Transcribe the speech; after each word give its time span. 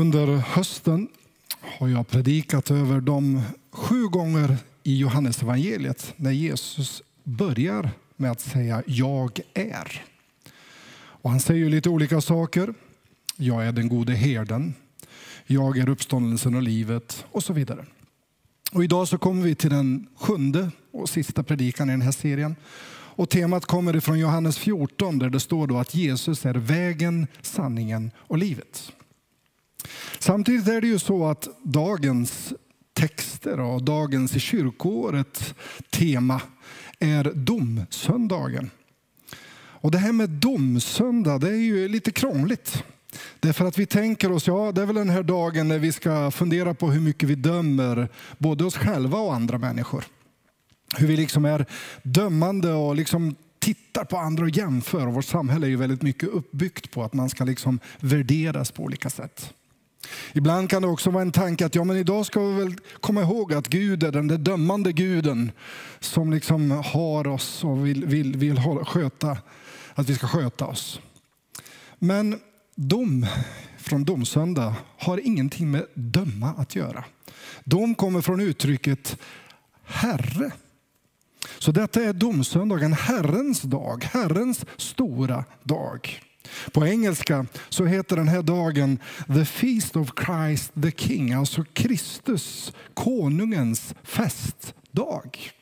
Under 0.00 0.36
hösten 0.36 1.08
har 1.60 1.88
jag 1.88 2.08
predikat 2.08 2.70
över 2.70 3.00
de 3.00 3.42
sju 3.72 4.08
gånger 4.08 4.56
i 4.82 4.98
Johannes 4.98 5.42
evangeliet 5.42 6.14
när 6.16 6.30
Jesus 6.30 7.02
börjar 7.24 7.90
med 8.16 8.30
att 8.30 8.40
säga 8.40 8.82
jag 8.86 9.40
är. 9.54 10.04
Och 10.92 11.30
han 11.30 11.40
säger 11.40 11.70
lite 11.70 11.88
olika 11.88 12.20
saker. 12.20 12.74
Jag 13.36 13.66
är 13.66 13.72
den 13.72 13.88
gode 13.88 14.12
herden. 14.12 14.74
Jag 15.46 15.78
är 15.78 15.88
uppståndelsen 15.88 16.54
och 16.54 16.62
livet 16.62 17.24
och 17.30 17.44
så 17.44 17.52
vidare. 17.52 17.86
Och 18.72 18.84
idag 18.84 19.08
så 19.08 19.18
kommer 19.18 19.42
vi 19.42 19.54
till 19.54 19.70
den 19.70 20.06
sjunde 20.16 20.70
och 20.92 21.08
sista 21.08 21.42
predikan 21.42 21.88
i 21.88 21.92
den 21.92 22.02
här 22.02 22.12
serien. 22.12 22.56
Och 22.92 23.28
temat 23.28 23.66
kommer 23.66 23.96
ifrån 23.96 24.18
Johannes 24.18 24.58
14 24.58 25.18
där 25.18 25.30
det 25.30 25.40
står 25.40 25.66
då 25.66 25.78
att 25.78 25.94
Jesus 25.94 26.46
är 26.46 26.54
vägen, 26.54 27.26
sanningen 27.42 28.10
och 28.16 28.38
livet. 28.38 28.92
Samtidigt 30.18 30.68
är 30.68 30.80
det 30.80 30.86
ju 30.86 30.98
så 30.98 31.26
att 31.26 31.48
dagens 31.62 32.52
texter 32.92 33.60
och 33.60 33.82
dagens 33.82 34.36
i 34.36 34.40
kyrkoåret 34.40 35.54
tema 35.90 36.40
är 36.98 37.32
domsöndagen. 37.34 38.70
Och 39.82 39.90
det 39.90 39.98
här 39.98 40.12
med 40.12 40.30
domsöndag 40.30 41.38
det 41.38 41.48
är 41.48 41.62
ju 41.62 41.88
lite 41.88 42.10
krångligt. 42.10 42.84
Därför 43.40 43.64
att 43.64 43.78
vi 43.78 43.86
tänker 43.86 44.32
oss, 44.32 44.46
ja 44.46 44.72
det 44.72 44.82
är 44.82 44.86
väl 44.86 44.96
den 44.96 45.10
här 45.10 45.22
dagen 45.22 45.68
när 45.68 45.78
vi 45.78 45.92
ska 45.92 46.30
fundera 46.30 46.74
på 46.74 46.90
hur 46.90 47.00
mycket 47.00 47.28
vi 47.28 47.34
dömer 47.34 48.08
både 48.38 48.64
oss 48.64 48.76
själva 48.76 49.18
och 49.18 49.34
andra 49.34 49.58
människor. 49.58 50.04
Hur 50.96 51.06
vi 51.06 51.16
liksom 51.16 51.44
är 51.44 51.66
dömande 52.02 52.72
och 52.72 52.96
liksom 52.96 53.34
tittar 53.58 54.04
på 54.04 54.16
andra 54.16 54.44
och 54.44 54.50
jämför. 54.50 55.06
Och 55.06 55.14
vårt 55.14 55.24
samhälle 55.24 55.66
är 55.66 55.68
ju 55.68 55.76
väldigt 55.76 56.02
mycket 56.02 56.28
uppbyggt 56.28 56.90
på 56.90 57.02
att 57.02 57.12
man 57.12 57.28
ska 57.30 57.44
liksom 57.44 57.80
värderas 58.00 58.70
på 58.70 58.82
olika 58.82 59.10
sätt. 59.10 59.54
Ibland 60.32 60.70
kan 60.70 60.82
det 60.82 60.88
också 60.88 61.10
vara 61.10 61.22
en 61.22 61.32
tanke 61.32 61.66
att 61.66 61.74
ja, 61.74 61.84
men 61.84 61.96
idag 61.96 62.26
ska 62.26 62.40
vi 62.40 62.64
väl 62.64 62.74
komma 63.00 63.22
ihåg 63.22 63.54
att 63.54 63.68
Gud 63.68 64.02
är 64.02 64.12
den 64.12 64.28
där 64.28 64.38
dömande 64.38 64.92
guden 64.92 65.52
som 66.00 66.32
liksom 66.32 66.70
har 66.70 67.26
oss 67.26 67.64
och 67.64 67.86
vill, 67.86 68.06
vill, 68.06 68.36
vill 68.36 68.60
sköta, 68.86 69.38
att 69.94 70.08
vi 70.08 70.14
ska 70.14 70.26
sköta 70.26 70.66
oss. 70.66 71.00
Men 71.98 72.40
dom 72.74 73.26
från 73.78 74.04
domsöndag 74.04 74.74
har 74.98 75.26
ingenting 75.26 75.70
med 75.70 75.86
döma 75.94 76.54
att 76.56 76.76
göra. 76.76 77.04
Dom 77.64 77.94
kommer 77.94 78.20
från 78.20 78.40
uttrycket 78.40 79.16
Herre. 79.84 80.52
Så 81.58 81.72
detta 81.72 82.02
är 82.02 82.12
domsöndagen, 82.12 82.92
Herrens 82.92 83.62
dag, 83.62 84.04
Herrens 84.12 84.64
stora 84.76 85.44
dag. 85.62 86.20
På 86.72 86.86
engelska 86.86 87.46
så 87.68 87.84
heter 87.84 88.16
den 88.16 88.28
här 88.28 88.42
dagen 88.42 88.98
The 89.26 89.44
Feast 89.44 89.96
of 89.96 90.10
Christ 90.24 90.72
the 90.82 90.90
King, 90.90 91.32
alltså 91.32 91.64
Kristus, 91.72 92.72
konungens 92.94 93.94
festdag. 94.02 95.52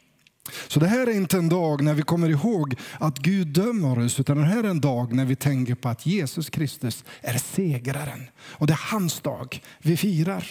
Så 0.68 0.80
det 0.80 0.86
här 0.86 1.06
är 1.06 1.16
inte 1.16 1.38
en 1.38 1.48
dag 1.48 1.82
när 1.82 1.94
vi 1.94 2.02
kommer 2.02 2.28
ihåg 2.28 2.74
att 3.00 3.18
Gud 3.18 3.48
dömer 3.48 3.98
oss, 3.98 4.20
utan 4.20 4.36
det 4.36 4.44
här 4.44 4.64
är 4.64 4.68
en 4.68 4.80
dag 4.80 5.12
när 5.12 5.24
vi 5.24 5.36
tänker 5.36 5.74
på 5.74 5.88
att 5.88 6.06
Jesus 6.06 6.50
Kristus 6.50 7.04
är 7.20 7.38
segraren. 7.38 8.26
Och 8.38 8.66
det 8.66 8.72
är 8.72 8.90
hans 8.90 9.20
dag 9.20 9.62
vi 9.78 9.96
firar. 9.96 10.46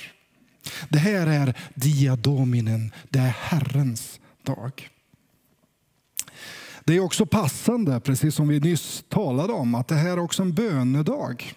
Det 0.90 1.00
här 1.00 1.28
är 1.28 1.54
diadominen, 1.74 2.92
det 3.10 3.20
är 3.20 3.36
Herrens 3.40 4.20
dag. 4.44 4.90
Det 6.88 6.96
är 6.96 7.00
också 7.00 7.26
passande, 7.26 8.00
precis 8.00 8.36
som 8.36 8.48
vi 8.48 8.60
nyss 8.60 9.04
talade 9.10 9.54
om, 9.54 9.76
att 9.76 9.88
det 9.88 9.96
här 9.96 10.10
är 10.10 10.20
också 10.20 10.42
en 10.42 10.54
bönedag. 10.54 11.54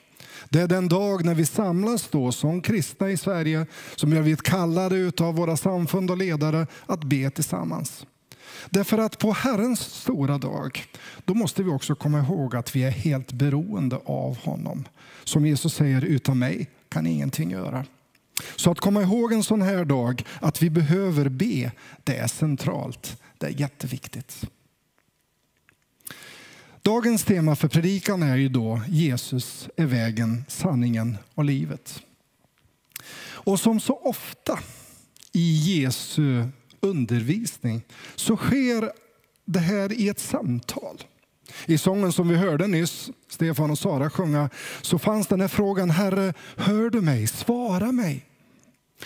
Det 0.49 0.61
är 0.61 0.69
den 0.69 0.89
dag 0.89 1.25
när 1.25 1.35
vi 1.35 1.47
samlas 1.47 2.09
då 2.09 2.33
som 2.33 2.63
kristna 2.63 3.11
i 3.11 3.17
Sverige, 3.17 3.67
som 3.97 4.11
vi 4.11 4.17
har 4.17 4.23
blivit 4.23 4.43
kallade 4.43 5.13
av 5.21 5.35
våra 5.35 5.57
samfund 5.57 6.11
och 6.11 6.17
ledare 6.17 6.67
att 6.87 7.05
be 7.05 7.31
tillsammans. 7.31 8.07
Därför 8.71 8.99
att 8.99 9.19
på 9.19 9.33
Herrens 9.33 9.81
stora 9.81 10.39
dag, 10.39 10.85
då 11.25 11.35
måste 11.35 11.63
vi 11.63 11.71
också 11.71 11.95
komma 11.95 12.19
ihåg 12.19 12.57
att 12.57 12.77
vi 12.77 12.83
är 12.83 12.91
helt 12.91 13.33
beroende 13.33 14.01
av 14.05 14.39
honom. 14.39 14.85
Som 15.25 15.47
Jesus 15.47 15.75
säger, 15.75 16.05
utan 16.05 16.39
mig 16.39 16.71
kan 16.89 17.07
ingenting 17.07 17.51
göra. 17.51 17.85
Så 18.57 18.71
att 18.71 18.81
komma 18.81 19.03
ihåg 19.03 19.33
en 19.33 19.43
sån 19.43 19.63
här 19.63 19.85
dag, 19.85 20.25
att 20.41 20.63
vi 20.63 20.71
behöver 20.71 21.29
be, 21.29 21.73
det 22.05 22.17
är 22.17 22.27
centralt. 22.27 23.23
Det 23.39 23.47
är 23.47 23.61
jätteviktigt. 23.61 24.47
Dagens 26.83 27.25
tema 27.25 27.57
för 27.57 27.69
predikan 27.69 28.23
är 28.23 28.37
ju 28.37 28.49
då 28.49 28.81
Jesus 28.89 29.69
är 29.77 29.87
vägen, 29.87 30.45
sanningen 30.49 31.17
och 31.35 31.45
livet. 31.45 32.03
Och 33.23 33.61
som 33.61 33.81
så 33.81 33.95
ofta 33.95 34.59
i 35.33 35.53
Jesu 35.53 36.45
undervisning 36.81 37.83
så 38.15 38.37
sker 38.37 38.93
det 39.45 39.59
här 39.59 39.93
i 39.93 40.09
ett 40.09 40.19
samtal. 40.19 41.03
I 41.67 41.79
sången 41.79 42.13
som 42.13 42.29
vi 42.29 42.37
hörde 42.37 42.67
nyss, 42.67 43.11
Stefan 43.29 43.71
och 43.71 43.79
Sara 43.79 44.11
sjunga, 44.11 44.51
så 44.83 44.99
fanns 44.99 45.27
den 45.27 45.41
här 45.41 45.49
frågan, 45.49 45.91
Herre, 45.91 46.35
hör 46.57 46.91
du 46.91 47.01
mig? 47.01 47.27
Svara 47.27 47.93
mig. 47.93 48.27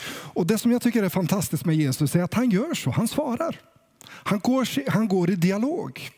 Och 0.06 0.46
Det 0.46 0.58
som 0.58 0.72
jag 0.72 0.82
tycker 0.82 1.02
är 1.02 1.08
fantastiskt 1.08 1.64
med 1.64 1.76
Jesus 1.76 2.16
är 2.16 2.22
att 2.22 2.34
han 2.34 2.50
gör 2.50 2.74
så, 2.74 2.90
han 2.90 3.08
svarar. 3.08 3.60
Han 4.06 4.38
går, 4.38 4.90
han 4.90 5.08
går 5.08 5.30
i 5.30 5.36
dialog. 5.36 6.10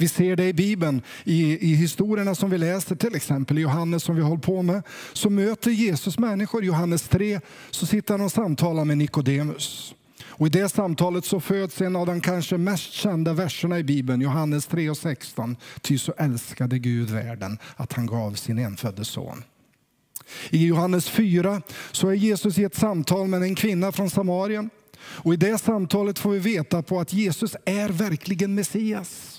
Vi 0.00 0.08
ser 0.08 0.36
det 0.36 0.48
i 0.48 0.52
Bibeln, 0.52 1.02
i, 1.24 1.70
i 1.70 1.74
historierna 1.74 2.34
som 2.34 2.50
vi 2.50 2.58
läser, 2.58 2.96
till 2.96 3.14
exempel 3.14 3.58
i 3.58 3.60
Johannes 3.60 4.02
som 4.02 4.16
vi 4.16 4.22
håller 4.22 4.42
på 4.42 4.62
med. 4.62 4.82
Så 5.12 5.30
möter 5.30 5.70
Jesus 5.70 6.18
människor. 6.18 6.64
I 6.64 6.66
Johannes 6.66 7.08
3 7.08 7.40
så 7.70 7.86
sitter 7.86 8.14
han 8.14 8.20
och 8.20 8.32
samtalar 8.32 8.84
med 8.84 8.98
Nikodemus. 8.98 9.94
Och 10.38 10.46
I 10.46 10.50
det 10.50 10.68
samtalet 10.68 11.24
så 11.24 11.40
föds 11.40 11.80
en 11.80 11.96
av 11.96 12.06
de 12.06 12.20
kanske 12.20 12.58
mest 12.58 12.92
kända 12.92 13.32
verserna 13.32 13.78
i 13.78 13.82
Bibeln, 13.82 14.20
Johannes 14.20 14.66
3 14.66 14.90
och 14.90 14.96
16. 14.96 15.56
Ty 15.80 15.98
så 15.98 16.12
älskade 16.18 16.78
Gud 16.78 17.10
världen 17.10 17.58
att 17.76 17.92
han 17.92 18.06
gav 18.06 18.34
sin 18.34 18.58
enfödde 18.58 19.04
son. 19.04 19.44
I 20.50 20.66
Johannes 20.66 21.08
4 21.08 21.62
så 21.92 22.08
är 22.08 22.14
Jesus 22.14 22.58
i 22.58 22.64
ett 22.64 22.74
samtal 22.74 23.28
med 23.28 23.42
en 23.42 23.54
kvinna 23.54 23.92
från 23.92 24.10
Samarien. 24.10 24.70
Och 25.00 25.34
I 25.34 25.36
det 25.36 25.58
samtalet 25.58 26.18
får 26.18 26.30
vi 26.30 26.38
veta 26.38 26.82
på 26.82 27.00
att 27.00 27.12
Jesus 27.12 27.56
är 27.64 27.88
verkligen 27.88 28.54
Messias. 28.54 29.37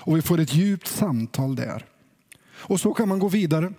Och 0.00 0.16
vi 0.16 0.22
får 0.22 0.40
ett 0.40 0.54
djupt 0.54 0.86
samtal 0.86 1.56
där. 1.56 1.84
Och 2.52 2.80
så 2.80 2.94
kan 2.94 3.08
man 3.08 3.18
gå 3.18 3.28
vidare 3.28 3.72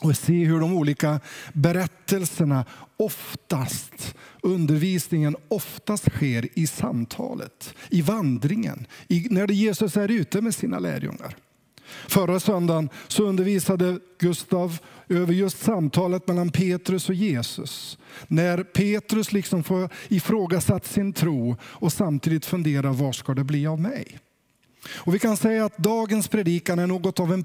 och 0.00 0.16
se 0.16 0.44
hur 0.44 0.60
de 0.60 0.76
olika 0.76 1.20
berättelserna 1.52 2.64
oftast, 2.96 4.14
undervisningen 4.42 5.36
oftast 5.48 6.10
sker 6.10 6.48
i 6.58 6.66
samtalet, 6.66 7.74
i 7.90 8.02
vandringen, 8.02 8.86
i, 9.08 9.26
när 9.30 9.50
Jesus 9.50 9.96
är 9.96 10.10
ute 10.10 10.40
med 10.40 10.54
sina 10.54 10.78
lärjungar. 10.78 11.36
Förra 12.08 12.40
söndagen 12.40 12.88
så 13.08 13.24
undervisade 13.24 13.98
Gustav 14.18 14.78
över 15.08 15.32
just 15.32 15.64
samtalet 15.64 16.28
mellan 16.28 16.50
Petrus 16.50 17.08
och 17.08 17.14
Jesus. 17.14 17.98
När 18.26 18.62
Petrus 18.62 19.32
liksom 19.32 19.64
får 19.64 19.88
ifrågasatt 20.08 20.86
sin 20.86 21.12
tro 21.12 21.56
och 21.62 21.92
samtidigt 21.92 22.46
funderar 22.46 22.90
vad 22.90 23.14
ska 23.14 23.34
det 23.34 23.44
bli 23.44 23.66
av 23.66 23.80
mig? 23.80 24.18
Och 24.88 25.14
Vi 25.14 25.18
kan 25.18 25.36
säga 25.36 25.64
att 25.64 25.78
dagens 25.78 26.28
predikan 26.28 26.78
är 26.78 26.86
något 26.86 27.20
av 27.20 27.32
en 27.32 27.44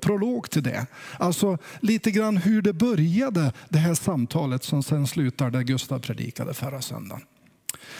prolog 0.00 0.50
till 0.50 0.62
det. 0.62 0.86
Alltså 1.18 1.58
lite 1.80 2.10
grann 2.10 2.36
hur 2.36 2.62
det 2.62 2.72
började, 2.72 3.52
det 3.68 3.78
här 3.78 3.94
samtalet 3.94 4.64
som 4.64 4.82
sen 4.82 5.06
slutar 5.06 5.50
där 5.50 5.62
Gustav 5.62 5.98
predikade 5.98 6.54
förra 6.54 6.82
söndagen. 6.82 7.22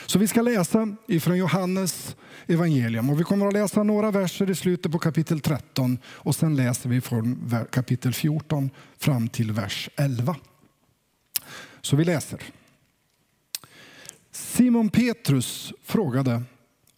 Så 0.06 0.18
vi 0.18 0.28
ska 0.28 0.42
läsa 0.42 0.96
ifrån 1.06 1.36
Johannes 1.36 2.16
evangelium 2.46 3.10
och 3.10 3.20
vi 3.20 3.24
kommer 3.24 3.46
att 3.46 3.52
läsa 3.52 3.82
några 3.82 4.10
verser 4.10 4.50
i 4.50 4.54
slutet 4.54 4.92
på 4.92 4.98
kapitel 4.98 5.40
13 5.40 5.98
och 6.04 6.34
sen 6.34 6.56
läser 6.56 6.88
vi 6.88 7.00
från 7.00 7.54
kapitel 7.70 8.12
14 8.12 8.70
fram 8.98 9.28
till 9.28 9.52
vers 9.52 9.90
11. 9.96 10.36
Så 11.80 11.96
vi 11.96 12.04
läser. 12.04 12.42
Simon 14.32 14.88
Petrus 14.88 15.72
frågade, 15.82 16.42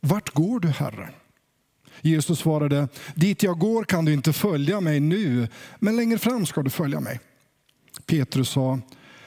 vart 0.01 0.35
går 0.35 0.61
du 0.61 0.69
Herre? 0.69 1.11
Jesus 2.03 2.39
svarade, 2.39 2.89
dit 3.15 3.43
jag 3.43 3.59
går 3.59 3.85
kan 3.85 4.05
du 4.05 4.13
inte 4.13 4.33
följa 4.33 4.81
mig 4.81 5.01
nu, 5.01 5.49
men 5.79 5.97
längre 5.97 6.19
fram 6.19 6.47
ska 6.47 6.63
du 6.63 6.71
följa 6.71 7.01
mig. 7.01 7.21
Petrus 8.07 8.49
sa, 8.49 8.81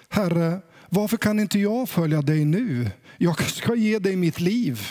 Herre, 0.09 0.59
varför 0.89 1.17
kan 1.17 1.39
inte 1.39 1.59
jag 1.59 1.89
följa 1.89 2.21
dig 2.21 2.45
nu? 2.45 2.91
Jag 3.17 3.43
ska 3.43 3.75
ge 3.75 3.99
dig 3.99 4.15
mitt 4.15 4.39
liv. 4.39 4.81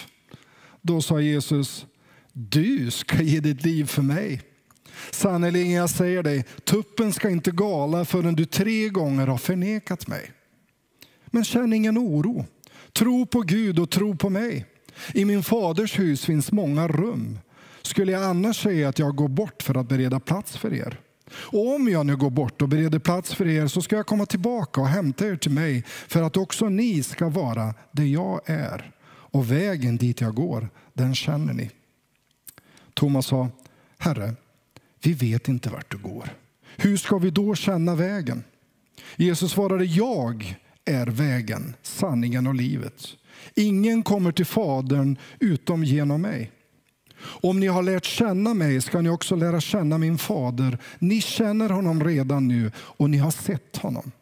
Då 0.82 1.02
sa 1.02 1.20
Jesus, 1.20 1.86
du 2.32 2.90
ska 2.90 3.22
ge 3.22 3.40
ditt 3.40 3.64
liv 3.64 3.84
för 3.84 4.02
mig. 4.02 4.42
Sannerligen, 5.10 5.70
jag 5.70 5.90
säger 5.90 6.22
dig, 6.22 6.44
tuppen 6.64 7.12
ska 7.12 7.30
inte 7.30 7.50
gala 7.50 8.04
förrän 8.04 8.34
du 8.34 8.44
tre 8.44 8.88
gånger 8.88 9.26
har 9.26 9.38
förnekat 9.38 10.06
mig. 10.06 10.32
Men 11.26 11.44
känn 11.44 11.72
ingen 11.72 11.98
oro. 11.98 12.46
Tro 12.92 13.26
på 13.26 13.40
Gud 13.40 13.78
och 13.78 13.90
tro 13.90 14.16
på 14.16 14.30
mig. 14.30 14.66
I 15.14 15.24
min 15.24 15.42
faders 15.42 15.98
hus 15.98 16.24
finns 16.24 16.52
många 16.52 16.88
rum. 16.88 17.38
Skulle 17.86 18.12
jag 18.12 18.22
annars 18.22 18.62
säga 18.62 18.88
att 18.88 18.98
jag 18.98 19.16
går 19.16 19.28
bort 19.28 19.62
för 19.62 19.76
att 19.76 19.88
bereda 19.88 20.20
plats 20.20 20.56
för 20.56 20.74
er? 20.74 21.00
Och 21.30 21.74
om 21.74 21.88
jag 21.88 22.06
nu 22.06 22.16
går 22.16 22.30
bort 22.30 22.62
och 22.62 22.68
bereder 22.68 22.98
plats 22.98 23.34
för 23.34 23.48
er 23.48 23.66
så 23.66 23.82
ska 23.82 23.96
jag 23.96 24.06
komma 24.06 24.26
tillbaka 24.26 24.80
och 24.80 24.88
hämta 24.88 25.26
er 25.26 25.36
till 25.36 25.50
mig 25.50 25.84
för 25.86 26.22
att 26.22 26.36
också 26.36 26.68
ni 26.68 27.02
ska 27.02 27.28
vara 27.28 27.74
det 27.92 28.06
jag 28.06 28.40
är. 28.44 28.90
Och 29.06 29.52
vägen 29.52 29.96
dit 29.96 30.20
jag 30.20 30.34
går, 30.34 30.68
den 30.92 31.14
känner 31.14 31.52
ni. 31.52 31.70
Thomas 32.94 33.26
sa, 33.26 33.48
Herre, 33.98 34.34
vi 35.02 35.12
vet 35.12 35.48
inte 35.48 35.70
vart 35.70 35.90
du 35.90 35.98
går. 35.98 36.28
Hur 36.76 36.96
ska 36.96 37.18
vi 37.18 37.30
då 37.30 37.54
känna 37.54 37.94
vägen? 37.94 38.44
Jesus 39.16 39.52
svarade, 39.52 39.84
jag 39.84 40.56
är 40.84 41.06
vägen, 41.06 41.74
sanningen 41.82 42.46
och 42.46 42.54
livet. 42.54 43.06
Ingen 43.54 44.02
kommer 44.02 44.32
till 44.32 44.46
Fadern 44.46 45.18
utom 45.40 45.84
genom 45.84 46.22
mig. 46.22 46.50
Om 47.24 47.60
ni 47.60 47.66
har 47.66 47.82
lärt 47.82 48.04
känna 48.04 48.54
mig 48.54 48.80
ska 48.80 49.00
ni 49.00 49.08
också 49.08 49.36
lära 49.36 49.60
känna 49.60 49.98
min 49.98 50.18
fader. 50.18 50.78
Ni 50.98 51.20
känner 51.20 51.68
honom 51.68 52.04
redan 52.04 52.48
nu 52.48 52.70
och 52.76 53.10
ni 53.10 53.18
har 53.18 53.30
sett 53.30 53.76
honom. 53.76 54.12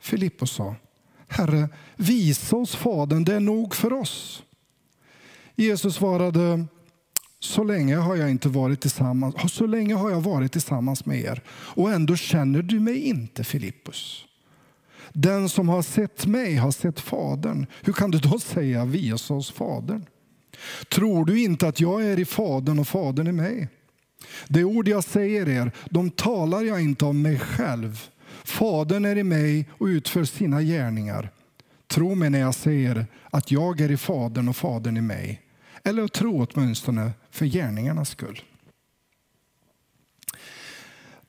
Filippos 0.00 0.52
sa, 0.52 0.74
Herre, 1.28 1.68
visa 1.96 2.56
oss 2.56 2.76
Fadern, 2.76 3.24
det 3.24 3.34
är 3.34 3.40
nog 3.40 3.74
för 3.74 3.92
oss. 3.92 4.42
Jesus 5.54 5.94
svarade, 5.94 6.64
så 7.38 7.64
länge 7.64 7.96
har 7.96 8.16
jag 8.16 8.30
inte 8.30 8.48
varit 8.48 8.80
tillsammans, 8.80 9.52
så 9.52 9.66
länge 9.66 9.94
har 9.94 10.10
jag 10.10 10.20
varit 10.20 10.52
tillsammans 10.52 11.06
med 11.06 11.20
er 11.20 11.42
och 11.48 11.92
ändå 11.92 12.16
känner 12.16 12.62
du 12.62 12.80
mig 12.80 12.98
inte, 12.98 13.44
Filippus. 13.44 14.24
Den 15.12 15.48
som 15.48 15.68
har 15.68 15.82
sett 15.82 16.26
mig 16.26 16.56
har 16.56 16.70
sett 16.70 17.00
Fadern. 17.00 17.66
Hur 17.82 17.92
kan 17.92 18.10
du 18.10 18.18
då 18.18 18.38
säga 18.38 18.84
visa 18.84 19.34
oss 19.34 19.50
Fadern? 19.50 20.06
Tror 20.88 21.24
du 21.24 21.42
inte 21.42 21.68
att 21.68 21.80
jag 21.80 22.04
är 22.04 22.18
i 22.18 22.24
Fadern 22.24 22.78
och 22.78 22.88
Fadern 22.88 23.26
i 23.26 23.32
mig? 23.32 23.68
Det 24.48 24.64
ord 24.64 24.88
jag 24.88 25.04
säger 25.04 25.48
er, 25.48 25.72
de 25.90 26.10
talar 26.10 26.62
jag 26.62 26.82
inte 26.82 27.04
om 27.04 27.22
mig 27.22 27.38
själv. 27.38 28.08
Fadern 28.44 29.04
är 29.04 29.18
i 29.18 29.24
mig 29.24 29.68
och 29.70 29.86
utför 29.86 30.24
sina 30.24 30.62
gärningar. 30.62 31.30
Tro 31.86 32.14
mig 32.14 32.30
när 32.30 32.40
jag 32.40 32.54
säger 32.54 33.06
att 33.30 33.50
jag 33.50 33.80
är 33.80 33.90
i 33.90 33.96
Fadern 33.96 34.48
och 34.48 34.56
Fadern 34.56 34.96
i 34.96 35.00
mig. 35.00 35.42
Eller 35.82 36.08
tro 36.08 36.46
åtminstone 36.46 37.12
för 37.30 37.46
gärningarnas 37.46 38.08
skull. 38.08 38.42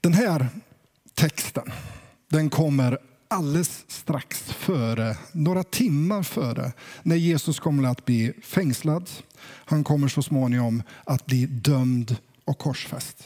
Den 0.01 0.13
här 0.13 0.47
texten 1.13 1.71
den 2.29 2.49
kommer 2.49 2.97
alldeles 3.27 3.85
strax 3.87 4.43
före, 4.43 5.17
några 5.31 5.63
timmar 5.63 6.23
före, 6.23 6.71
när 7.03 7.15
Jesus 7.15 7.59
kommer 7.59 7.89
att 7.89 8.05
bli 8.05 8.33
fängslad. 8.43 9.09
Han 9.41 9.83
kommer 9.83 10.07
så 10.07 10.21
småningom 10.21 10.83
att 11.03 11.25
bli 11.25 11.45
dömd 11.45 12.15
och 12.45 12.57
korsfäst. 12.57 13.23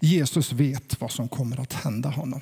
Jesus 0.00 0.52
vet 0.52 1.00
vad 1.00 1.10
som 1.10 1.28
kommer 1.28 1.60
att 1.60 1.72
hända 1.72 2.08
honom. 2.08 2.40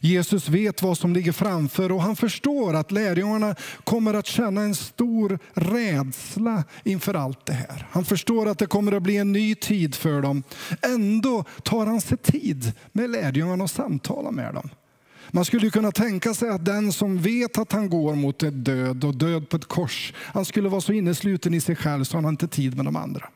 Jesus 0.00 0.48
vet 0.48 0.82
vad 0.82 0.98
som 0.98 1.12
ligger 1.12 1.32
framför 1.32 1.92
och 1.92 2.02
han 2.02 2.16
förstår 2.16 2.74
att 2.74 2.92
lärjungarna 2.92 3.54
kommer 3.84 4.14
att 4.14 4.26
känna 4.26 4.60
en 4.60 4.74
stor 4.74 5.38
rädsla 5.54 6.64
inför 6.84 7.14
allt 7.14 7.46
det 7.46 7.52
här. 7.52 7.86
Han 7.90 8.04
förstår 8.04 8.48
att 8.48 8.58
det 8.58 8.66
kommer 8.66 8.92
att 8.92 9.02
bli 9.02 9.16
en 9.16 9.32
ny 9.32 9.54
tid 9.54 9.94
för 9.94 10.22
dem. 10.22 10.42
Ändå 10.82 11.44
tar 11.62 11.86
han 11.86 12.00
sig 12.00 12.18
tid 12.18 12.72
med 12.92 13.10
lärjungarna 13.10 13.64
och 13.64 13.70
samtalar 13.70 14.30
med 14.30 14.54
dem. 14.54 14.70
Man 15.30 15.44
skulle 15.44 15.70
kunna 15.70 15.92
tänka 15.92 16.34
sig 16.34 16.48
att 16.48 16.64
den 16.64 16.92
som 16.92 17.18
vet 17.18 17.58
att 17.58 17.72
han 17.72 17.90
går 17.90 18.14
mot 18.14 18.42
ett 18.42 18.64
död 18.64 19.04
och 19.04 19.16
död 19.16 19.48
på 19.48 19.56
ett 19.56 19.68
kors, 19.68 20.14
han 20.16 20.44
skulle 20.44 20.68
vara 20.68 20.80
så 20.80 20.92
innesluten 20.92 21.54
i 21.54 21.60
sig 21.60 21.76
själv 21.76 22.04
så 22.04 22.16
han 22.16 22.24
har 22.24 22.30
inte 22.30 22.48
tid 22.48 22.76
med 22.76 22.84
de 22.84 22.96
andra. 22.96 23.28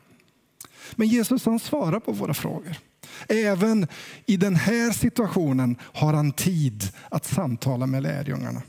Men 0.96 1.08
Jesus 1.08 1.44
han 1.44 1.60
svarar 1.60 2.00
på 2.00 2.12
våra 2.12 2.34
frågor. 2.34 2.76
Även 3.28 3.86
i 4.26 4.36
den 4.36 4.56
här 4.56 4.92
situationen 4.92 5.76
har 5.82 6.12
han 6.12 6.32
tid 6.32 6.88
att 7.08 7.24
samtala 7.24 7.86
med 7.86 8.02
lärjungarna. 8.02 8.62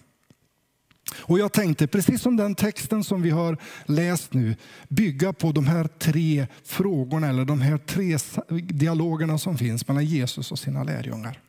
Och 1.16 1.40
jag 1.40 1.54
tänkte, 1.54 1.88
precis 1.88 2.22
som 2.22 2.38
den 2.38 2.56
texten 2.56 3.04
som 3.04 3.22
vi 3.22 3.30
har 3.30 3.58
läst 3.86 4.34
nu, 4.34 4.56
bygga 4.90 5.34
på 5.34 5.52
de 5.52 5.68
här 5.68 5.88
tre 5.88 6.48
frågorna 6.64 7.28
eller 7.30 7.46
de 7.46 7.62
här 7.62 7.78
tre 7.78 8.18
dialogerna 8.62 9.38
som 9.38 9.58
finns 9.58 9.88
mellan 9.88 10.06
Jesus 10.06 10.52
och 10.52 10.60
sina 10.60 10.84
lärjungar. 10.84 11.40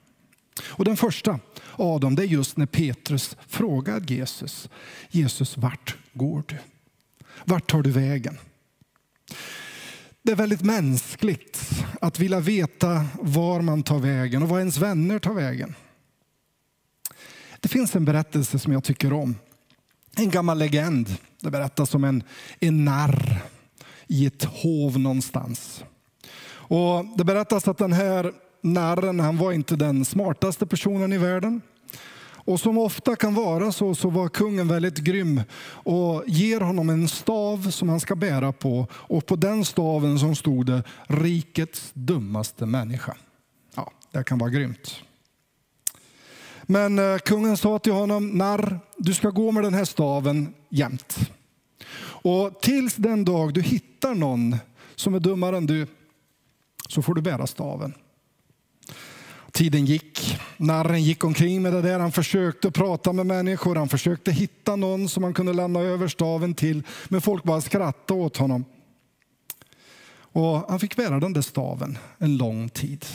Och 0.63 0.85
den 0.85 0.97
första 0.97 1.39
av 1.73 2.01
dem 2.01 2.15
det 2.15 2.23
är 2.23 2.27
just 2.27 2.57
när 2.57 2.67
Petrus 2.67 3.37
frågar 3.49 4.01
Jesus, 4.01 4.69
Jesus 5.11 5.57
vart 5.57 5.97
går 6.13 6.43
du? 6.49 6.59
Vart 7.45 7.71
tar 7.71 7.83
du 7.83 7.91
vägen? 7.91 8.39
Det 10.27 10.33
är 10.33 10.37
väldigt 10.37 10.63
mänskligt 10.63 11.85
att 12.01 12.21
vilja 12.21 12.41
veta 12.41 13.07
var 13.21 13.61
man 13.61 13.83
tar 13.83 13.99
vägen 13.99 14.43
och 14.43 14.49
var 14.49 14.59
ens 14.59 14.79
vänner 14.79 15.19
tar 15.19 15.35
vägen. 15.35 15.75
Det 17.61 17.69
finns 17.69 17.97
en 17.97 18.05
berättelse 18.05 18.59
som 18.59 18.73
jag 18.73 18.85
tycker 18.85 19.13
om. 19.13 19.37
En 20.17 20.31
gammal 20.31 20.59
legend. 20.59 21.17
Det 21.41 21.51
berättas 21.51 21.95
om 21.95 22.05
en, 22.05 22.23
en 22.61 22.85
narr 22.85 23.43
i 24.07 24.27
ett 24.27 24.45
hov 24.45 24.99
någonstans. 24.99 25.85
Och 26.47 27.05
det 27.17 27.25
berättas 27.25 27.69
att 27.69 27.79
den 27.79 27.93
här 27.93 28.33
narren 28.61 29.21
han 29.21 29.37
var 29.37 29.53
inte 29.53 29.77
den 29.77 30.05
smartaste 30.05 30.67
personen 30.67 31.13
i 31.13 31.19
världen. 31.19 31.61
Och 32.45 32.61
som 32.61 32.79
ofta 32.79 33.17
kan 33.17 33.35
vara 33.35 33.73
så, 33.73 33.95
så 33.95 34.11
var 34.11 34.29
kungen 34.29 34.69
väldigt 34.69 34.99
grym 34.99 35.43
och 35.67 36.25
ger 36.27 36.61
honom 36.61 36.91
en 36.91 37.09
stav 37.09 37.71
som 37.71 37.89
han 37.89 38.01
ska 38.01 38.17
bära 38.17 38.53
på. 38.53 38.87
Och 38.93 39.27
på 39.27 39.37
den 39.37 39.65
staven 39.65 40.19
som 40.19 40.37
stod 40.37 40.67
det 40.67 40.83
rikets 41.07 41.91
dummaste 41.95 42.67
människa. 42.67 43.17
Ja, 43.75 43.91
det 44.11 44.25
kan 44.25 44.39
vara 44.39 44.51
grymt. 44.51 44.95
Men 46.63 46.99
eh, 46.99 47.19
kungen 47.19 47.57
sa 47.57 47.79
till 47.79 47.93
honom, 47.93 48.29
narr, 48.29 48.81
du 48.97 49.15
ska 49.15 49.31
gå 49.31 49.53
med 49.53 49.63
den 49.63 49.75
här 49.75 49.85
staven 49.85 50.55
jämt. 50.69 51.31
Och 52.25 52.61
tills 52.61 52.95
den 52.95 53.25
dag 53.25 53.55
du 53.55 53.63
hittar 53.63 54.15
någon 54.15 54.57
som 54.95 55.15
är 55.15 55.21
dummare 55.21 55.57
än 55.57 55.67
du, 55.67 55.87
så 56.89 57.03
får 57.03 57.15
du 57.15 57.23
bära 57.23 57.47
staven. 57.47 57.95
Tiden 59.55 59.85
gick. 59.85 60.39
Narren 60.57 61.03
gick 61.03 61.25
omkring 61.25 61.63
med 61.63 61.73
det 61.73 61.83
där. 61.83 62.01
Han 62.01 62.13
försökte 62.13 62.71
prata 62.71 63.13
med 63.13 63.27
människor. 63.27 63.77
Han 63.77 63.89
försökte 63.89 64.33
hitta 64.33 64.77
någon 64.77 65.09
som 65.09 65.23
han 65.23 65.35
kunde 65.35 65.53
lämna 65.53 65.81
över 65.81 66.09
staven 66.09 66.55
till. 66.55 66.83
Men 67.09 67.21
folk 67.21 67.45
bara 67.45 67.61
skrattade 67.61 68.21
åt 68.21 68.37
honom. 68.37 68.65
Och 70.17 70.71
han 70.71 70.81
fick 70.81 70.97
bära 70.97 71.21
den 71.21 71.33
där 71.33 71.41
staven 71.41 71.99
en 72.19 72.37
lång 72.37 72.69
tid. 72.69 73.07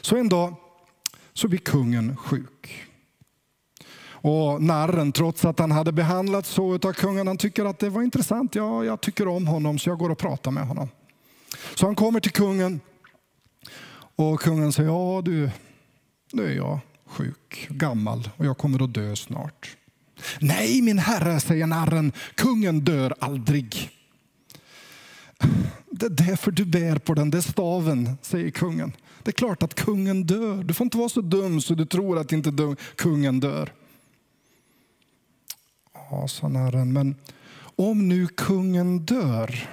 Så 0.00 0.16
en 0.16 0.28
dag 0.28 0.54
så 1.32 1.48
blir 1.48 1.58
kungen 1.58 2.16
sjuk. 2.16 2.84
Och 4.06 4.62
narren, 4.62 5.12
trots 5.12 5.44
att 5.44 5.58
han 5.58 5.70
hade 5.70 5.92
behandlats 5.92 6.50
så 6.50 6.74
av 6.74 6.92
kungen, 6.92 7.26
han 7.26 7.38
tycker 7.38 7.64
att 7.64 7.78
det 7.78 7.88
var 7.88 8.02
intressant. 8.02 8.54
Ja, 8.54 8.84
jag 8.84 9.00
tycker 9.00 9.28
om 9.28 9.46
honom 9.46 9.78
så 9.78 9.90
jag 9.90 9.98
går 9.98 10.10
och 10.10 10.18
pratar 10.18 10.50
med 10.50 10.66
honom. 10.66 10.88
Så 11.74 11.86
han 11.86 11.94
kommer 11.94 12.20
till 12.20 12.32
kungen 12.32 12.80
och 14.16 14.40
kungen 14.40 14.72
säger, 14.72 14.88
ja 14.90 15.22
du, 15.24 15.50
nu 16.32 16.46
är 16.46 16.56
jag 16.56 16.78
sjuk, 17.06 17.66
gammal 17.70 18.30
och 18.36 18.46
jag 18.46 18.58
kommer 18.58 18.84
att 18.84 18.94
dö 18.94 19.16
snart. 19.16 19.76
Nej 20.40 20.82
min 20.82 20.98
herre, 20.98 21.40
säger 21.40 21.66
narren, 21.66 22.12
kungen 22.34 22.80
dör 22.80 23.14
aldrig. 23.20 23.90
Det 25.90 26.06
är 26.06 26.10
därför 26.10 26.50
du 26.50 26.64
bär 26.64 26.98
på 26.98 27.14
den 27.14 27.30
där 27.30 27.40
staven, 27.40 28.18
säger 28.22 28.50
kungen. 28.50 28.92
Det 29.22 29.30
är 29.30 29.32
klart 29.32 29.62
att 29.62 29.74
kungen 29.74 30.26
dör. 30.26 30.64
Du 30.64 30.74
får 30.74 30.84
inte 30.84 30.98
vara 30.98 31.08
så 31.08 31.20
dum 31.20 31.60
så 31.60 31.74
du 31.74 31.86
tror 31.86 32.18
att 32.18 32.32
inte 32.32 32.76
kungen 32.96 33.40
dör. 33.40 33.72
Ja, 36.10 36.28
sa 36.28 36.48
narren, 36.48 36.92
men 36.92 37.16
om 37.76 38.08
nu 38.08 38.26
kungen 38.26 39.04
dör, 39.04 39.68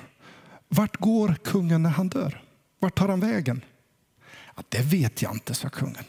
vart 0.70 0.98
går 0.98 1.36
kungen 1.44 1.84
när 1.84 1.90
han 1.90 2.10
dör? 2.10 2.44
Vart 2.80 2.98
tar 2.98 3.08
han 3.08 3.20
vägen? 3.20 3.62
Det 4.70 4.82
vet 4.82 5.22
jag 5.22 5.34
inte, 5.34 5.54
sa 5.54 5.70
kungen. 5.70 6.06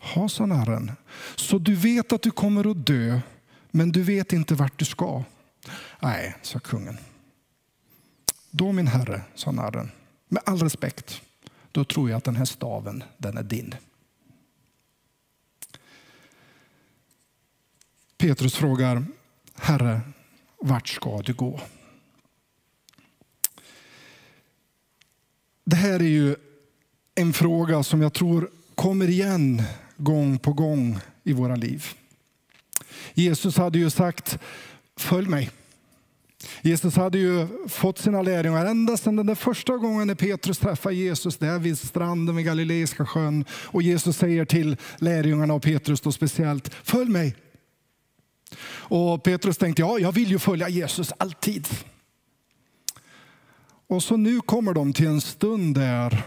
Ha, 0.00 0.28
sa 0.28 0.46
narren. 0.46 0.92
Så 1.36 1.58
du 1.58 1.74
vet 1.74 2.12
att 2.12 2.22
du 2.22 2.30
kommer 2.30 2.70
att 2.70 2.86
dö, 2.86 3.20
men 3.70 3.92
du 3.92 4.02
vet 4.02 4.32
inte 4.32 4.54
vart 4.54 4.78
du 4.78 4.84
ska. 4.84 5.24
Nej, 6.00 6.36
sa 6.42 6.58
kungen. 6.58 6.98
Då 8.50 8.72
min 8.72 8.86
herre, 8.86 9.22
sa 9.34 9.50
narren, 9.50 9.90
med 10.28 10.42
all 10.46 10.58
respekt, 10.58 11.22
då 11.72 11.84
tror 11.84 12.10
jag 12.10 12.18
att 12.18 12.24
den 12.24 12.36
här 12.36 12.44
staven, 12.44 13.04
den 13.18 13.36
är 13.36 13.42
din. 13.42 13.74
Petrus 18.16 18.54
frågar, 18.54 19.06
Herre, 19.54 20.00
vart 20.60 20.88
ska 20.88 21.22
du 21.22 21.34
gå? 21.34 21.60
Det 25.64 25.76
här 25.76 26.00
är 26.00 26.08
ju 26.08 26.36
en 27.14 27.32
fråga 27.32 27.82
som 27.82 28.02
jag 28.02 28.12
tror 28.12 28.50
kommer 28.74 29.08
igen 29.08 29.62
gång 29.96 30.38
på 30.38 30.52
gång 30.52 30.98
i 31.24 31.32
våra 31.32 31.56
liv. 31.56 31.86
Jesus 33.14 33.56
hade 33.56 33.78
ju 33.78 33.90
sagt, 33.90 34.38
följ 34.96 35.28
mig. 35.28 35.50
Jesus 36.62 36.96
hade 36.96 37.18
ju 37.18 37.46
fått 37.68 37.98
sina 37.98 38.22
lärjungar 38.22 38.66
ända 38.66 38.96
sedan 38.96 39.16
den 39.16 39.26
där 39.26 39.34
första 39.34 39.76
gången 39.76 40.06
när 40.06 40.14
Petrus 40.14 40.58
träffar 40.58 40.90
Jesus 40.90 41.36
där 41.36 41.58
vid 41.58 41.78
stranden 41.78 42.36
vid 42.36 42.44
Galileiska 42.44 43.06
sjön. 43.06 43.44
Och 43.50 43.82
Jesus 43.82 44.16
säger 44.16 44.44
till 44.44 44.76
lärjungarna 44.98 45.54
och 45.54 45.62
Petrus 45.62 46.00
då 46.00 46.12
speciellt, 46.12 46.74
följ 46.74 47.10
mig. 47.10 47.36
Och 48.66 49.22
Petrus 49.22 49.58
tänkte, 49.58 49.82
ja, 49.82 49.98
jag 49.98 50.12
vill 50.12 50.30
ju 50.30 50.38
följa 50.38 50.68
Jesus 50.68 51.12
alltid. 51.18 51.68
Och 53.86 54.02
så 54.02 54.16
nu 54.16 54.40
kommer 54.40 54.74
de 54.74 54.92
till 54.92 55.06
en 55.06 55.20
stund 55.20 55.74
där, 55.74 56.22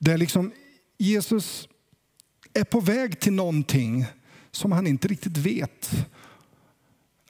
där 0.00 0.18
liksom 0.18 0.52
Jesus 0.98 1.68
är 2.54 2.64
på 2.64 2.80
väg 2.80 3.20
till 3.20 3.32
någonting 3.32 4.06
som 4.50 4.72
han 4.72 4.86
inte 4.86 5.08
riktigt 5.08 5.36
vet. 5.36 5.90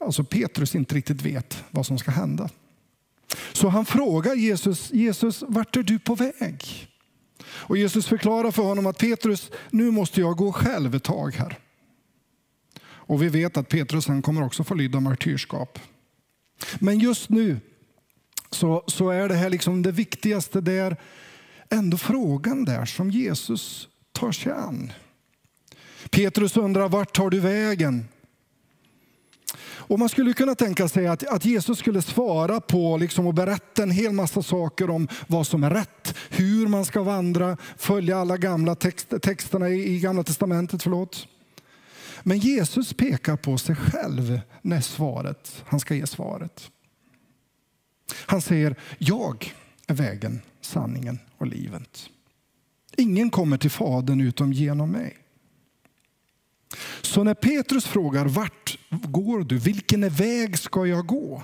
Alltså 0.01 0.25
Petrus 0.25 0.75
inte 0.75 0.95
riktigt 0.95 1.23
vet 1.23 1.65
vad 1.71 1.87
som 1.87 1.99
ska 1.99 2.11
hända. 2.11 2.51
Så 3.53 3.69
han 3.69 3.87
frågar 3.87 4.35
Jesus, 4.35 4.93
Jesus, 4.93 5.45
vart 5.49 5.77
är 5.77 5.83
du 5.83 5.99
på 5.99 6.15
väg? 6.15 6.89
Och 7.43 7.77
Jesus 7.77 8.07
förklarar 8.07 8.51
för 8.51 8.63
honom 8.63 8.87
att 8.87 8.99
Petrus, 8.99 9.51
nu 9.71 9.91
måste 9.91 10.21
jag 10.21 10.37
gå 10.37 10.53
själv 10.53 10.95
ett 10.95 11.05
tag 11.05 11.35
här. 11.35 11.59
Och 12.83 13.23
vi 13.23 13.29
vet 13.29 13.57
att 13.57 13.69
Petrus 13.69 14.07
han 14.07 14.23
kommer 14.23 14.43
också 14.43 14.65
få 14.65 14.75
lyda 14.75 15.01
martyrskap. 15.01 15.79
Men 16.79 16.99
just 16.99 17.31
nu 17.31 17.61
så, 18.51 18.85
så 18.87 19.11
är 19.11 19.29
det 19.29 19.35
här 19.35 19.51
liksom 19.51 19.83
det 19.83 19.93
viktigaste. 19.93 20.61
där 20.61 20.97
ändå 21.71 21.97
frågan 21.97 22.65
där 22.65 22.85
som 22.85 23.11
Jesus 23.11 23.89
tar 24.13 24.33
sig 24.33 24.53
an. 24.53 24.93
Petrus 26.11 26.57
undrar 26.57 26.89
vart 26.89 27.17
tar 27.17 27.31
du 27.31 27.41
vägen? 27.41 28.09
Och 29.63 29.99
Man 29.99 30.09
skulle 30.09 30.33
kunna 30.33 30.55
tänka 30.55 30.89
sig 30.89 31.07
att, 31.07 31.27
att 31.27 31.45
Jesus 31.45 31.79
skulle 31.79 32.03
svara 32.03 32.61
på 32.61 32.97
liksom, 32.97 33.27
och 33.27 33.35
berätta 33.35 33.83
en 33.83 33.91
hel 33.91 34.13
massa 34.13 34.43
saker 34.43 34.91
om 34.91 35.09
vad 35.27 35.47
som 35.47 35.65
är 35.65 35.71
rätt, 35.71 36.15
hur 36.31 36.67
man 36.67 36.85
ska 36.85 37.03
vandra, 37.03 37.57
följa 37.77 38.19
alla 38.19 38.37
gamla 38.37 38.75
text, 38.75 39.15
texterna 39.23 39.69
i, 39.69 39.95
i 39.95 40.01
Gamla 40.01 40.23
testamentet. 40.23 40.83
Förlåt. 40.83 41.27
Men 42.23 42.39
Jesus 42.39 42.93
pekar 42.93 43.37
på 43.37 43.59
sig 43.59 43.77
själv 43.77 44.41
när 44.63 44.81
svaret, 44.81 45.65
han 45.67 45.81
ska 45.81 45.95
ge 45.95 46.07
svaret. 46.07 46.71
Han 48.15 48.43
säger, 48.43 48.77
jag 48.99 49.55
är 49.91 49.95
vägen, 49.95 50.41
sanningen 50.61 51.19
och 51.39 51.47
livet. 51.47 52.11
Ingen 52.97 53.31
kommer 53.31 53.59
till 53.59 53.71
Fadern 53.71 54.21
utom 54.21 54.53
genom 54.53 54.91
mig. 54.91 55.17
Så 57.03 57.25
när 57.25 57.35
Petrus 57.35 57.85
frågar 57.87 58.25
vart 58.25 58.79
går 58.91 59.45
du, 59.45 59.59
vilken 59.59 60.09
väg 60.09 60.59
ska 60.59 60.87
jag 60.87 61.07
gå? 61.07 61.43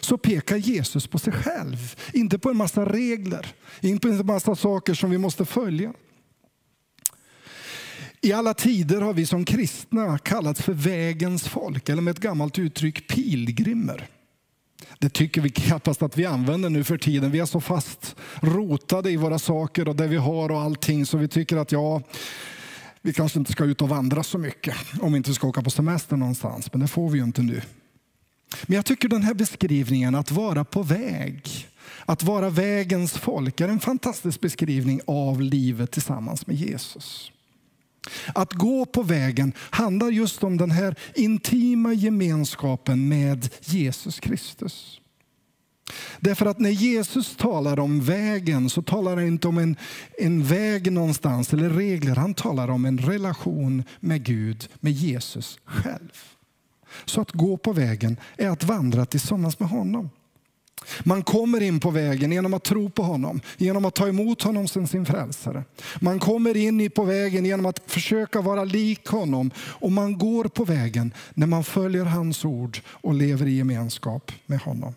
Så 0.00 0.18
pekar 0.18 0.56
Jesus 0.56 1.06
på 1.06 1.18
sig 1.18 1.32
själv, 1.32 1.96
inte 2.12 2.38
på 2.38 2.50
en 2.50 2.56
massa 2.56 2.84
regler, 2.84 3.54
inte 3.80 4.08
på 4.08 4.14
en 4.14 4.26
massa 4.26 4.56
saker 4.56 4.94
som 4.94 5.10
vi 5.10 5.18
måste 5.18 5.44
följa. 5.44 5.92
I 8.20 8.32
alla 8.32 8.54
tider 8.54 9.00
har 9.00 9.12
vi 9.12 9.26
som 9.26 9.44
kristna 9.44 10.18
kallats 10.18 10.62
för 10.62 10.72
vägens 10.72 11.48
folk, 11.48 11.88
eller 11.88 12.02
med 12.02 12.10
ett 12.10 12.20
gammalt 12.20 12.58
uttryck 12.58 13.08
pilgrimer. 13.08 14.08
Det 14.98 15.08
tycker 15.08 15.40
vi 15.40 15.50
knappast 15.50 16.02
att 16.02 16.18
vi 16.18 16.26
använder 16.26 16.70
nu 16.70 16.84
för 16.84 16.98
tiden. 16.98 17.30
Vi 17.30 17.38
är 17.38 17.46
så 17.46 17.60
fast 17.60 18.16
rotade 18.40 19.10
i 19.10 19.16
våra 19.16 19.38
saker 19.38 19.88
och 19.88 19.96
det 19.96 20.06
vi 20.06 20.16
har 20.16 20.50
och 20.50 20.60
allting 20.60 21.06
så 21.06 21.16
vi 21.18 21.28
tycker 21.28 21.56
att 21.56 21.72
ja, 21.72 22.02
vi 23.02 23.12
kanske 23.12 23.38
inte 23.38 23.52
ska 23.52 23.64
ut 23.64 23.82
och 23.82 23.88
vandra 23.88 24.22
så 24.22 24.38
mycket 24.38 24.76
om 25.00 25.12
vi 25.12 25.16
inte 25.16 25.34
ska 25.34 25.46
åka 25.46 25.62
på 25.62 25.70
semester 25.70 26.16
någonstans, 26.16 26.72
men 26.72 26.80
det 26.80 26.88
får 26.88 27.10
vi 27.10 27.18
ju 27.18 27.24
inte 27.24 27.42
nu. 27.42 27.62
Men 28.66 28.76
jag 28.76 28.86
tycker 28.86 29.08
den 29.08 29.22
här 29.22 29.34
beskrivningen 29.34 30.14
att 30.14 30.30
vara 30.30 30.64
på 30.64 30.82
väg, 30.82 31.68
att 32.06 32.22
vara 32.22 32.50
vägens 32.50 33.12
folk 33.12 33.60
är 33.60 33.68
en 33.68 33.80
fantastisk 33.80 34.40
beskrivning 34.40 35.00
av 35.06 35.40
livet 35.40 35.90
tillsammans 35.90 36.46
med 36.46 36.56
Jesus. 36.56 37.31
Att 38.34 38.52
gå 38.52 38.86
på 38.86 39.02
vägen 39.02 39.52
handlar 39.56 40.08
just 40.08 40.44
om 40.44 40.56
den 40.56 40.70
här 40.70 40.94
intima 41.14 41.92
gemenskapen 41.92 43.08
med 43.08 43.48
Jesus 43.60 44.20
Kristus. 44.20 44.98
Därför 46.20 46.46
att 46.46 46.58
när 46.58 46.70
Jesus 46.70 47.36
talar 47.36 47.78
om 47.78 48.00
vägen 48.00 48.70
så 48.70 48.82
talar 48.82 49.16
han 49.16 49.26
inte 49.26 49.48
om 49.48 49.58
en, 49.58 49.76
en 50.18 50.44
väg 50.44 50.92
någonstans 50.92 51.52
eller 51.52 51.70
regler. 51.70 52.16
Han 52.16 52.34
talar 52.34 52.70
om 52.70 52.84
en 52.84 52.98
relation 52.98 53.84
med 54.00 54.24
Gud, 54.24 54.68
med 54.80 54.92
Jesus 54.92 55.58
själv. 55.64 56.12
Så 57.04 57.20
att 57.20 57.32
gå 57.32 57.56
på 57.56 57.72
vägen 57.72 58.16
är 58.36 58.48
att 58.48 58.64
vandra 58.64 59.06
tillsammans 59.06 59.58
med 59.60 59.68
honom. 59.68 60.10
Man 61.04 61.22
kommer 61.22 61.62
in 61.62 61.80
på 61.80 61.90
vägen 61.90 62.32
genom 62.32 62.54
att 62.54 62.62
tro 62.62 62.90
på 62.90 63.02
honom, 63.02 63.40
genom 63.56 63.84
att 63.84 63.94
ta 63.94 64.08
emot 64.08 64.42
honom 64.42 64.68
som 64.68 64.86
sin 64.86 65.06
frälsare. 65.06 65.64
Man 66.00 66.18
kommer 66.18 66.56
in 66.56 66.90
på 66.90 67.04
vägen 67.04 67.44
genom 67.44 67.66
att 67.66 67.80
försöka 67.86 68.40
vara 68.40 68.64
lik 68.64 69.06
honom 69.06 69.50
och 69.56 69.92
man 69.92 70.18
går 70.18 70.44
på 70.44 70.64
vägen 70.64 71.14
när 71.34 71.46
man 71.46 71.64
följer 71.64 72.04
hans 72.04 72.44
ord 72.44 72.78
och 72.86 73.14
lever 73.14 73.46
i 73.46 73.56
gemenskap 73.56 74.32
med 74.46 74.60
honom. 74.60 74.94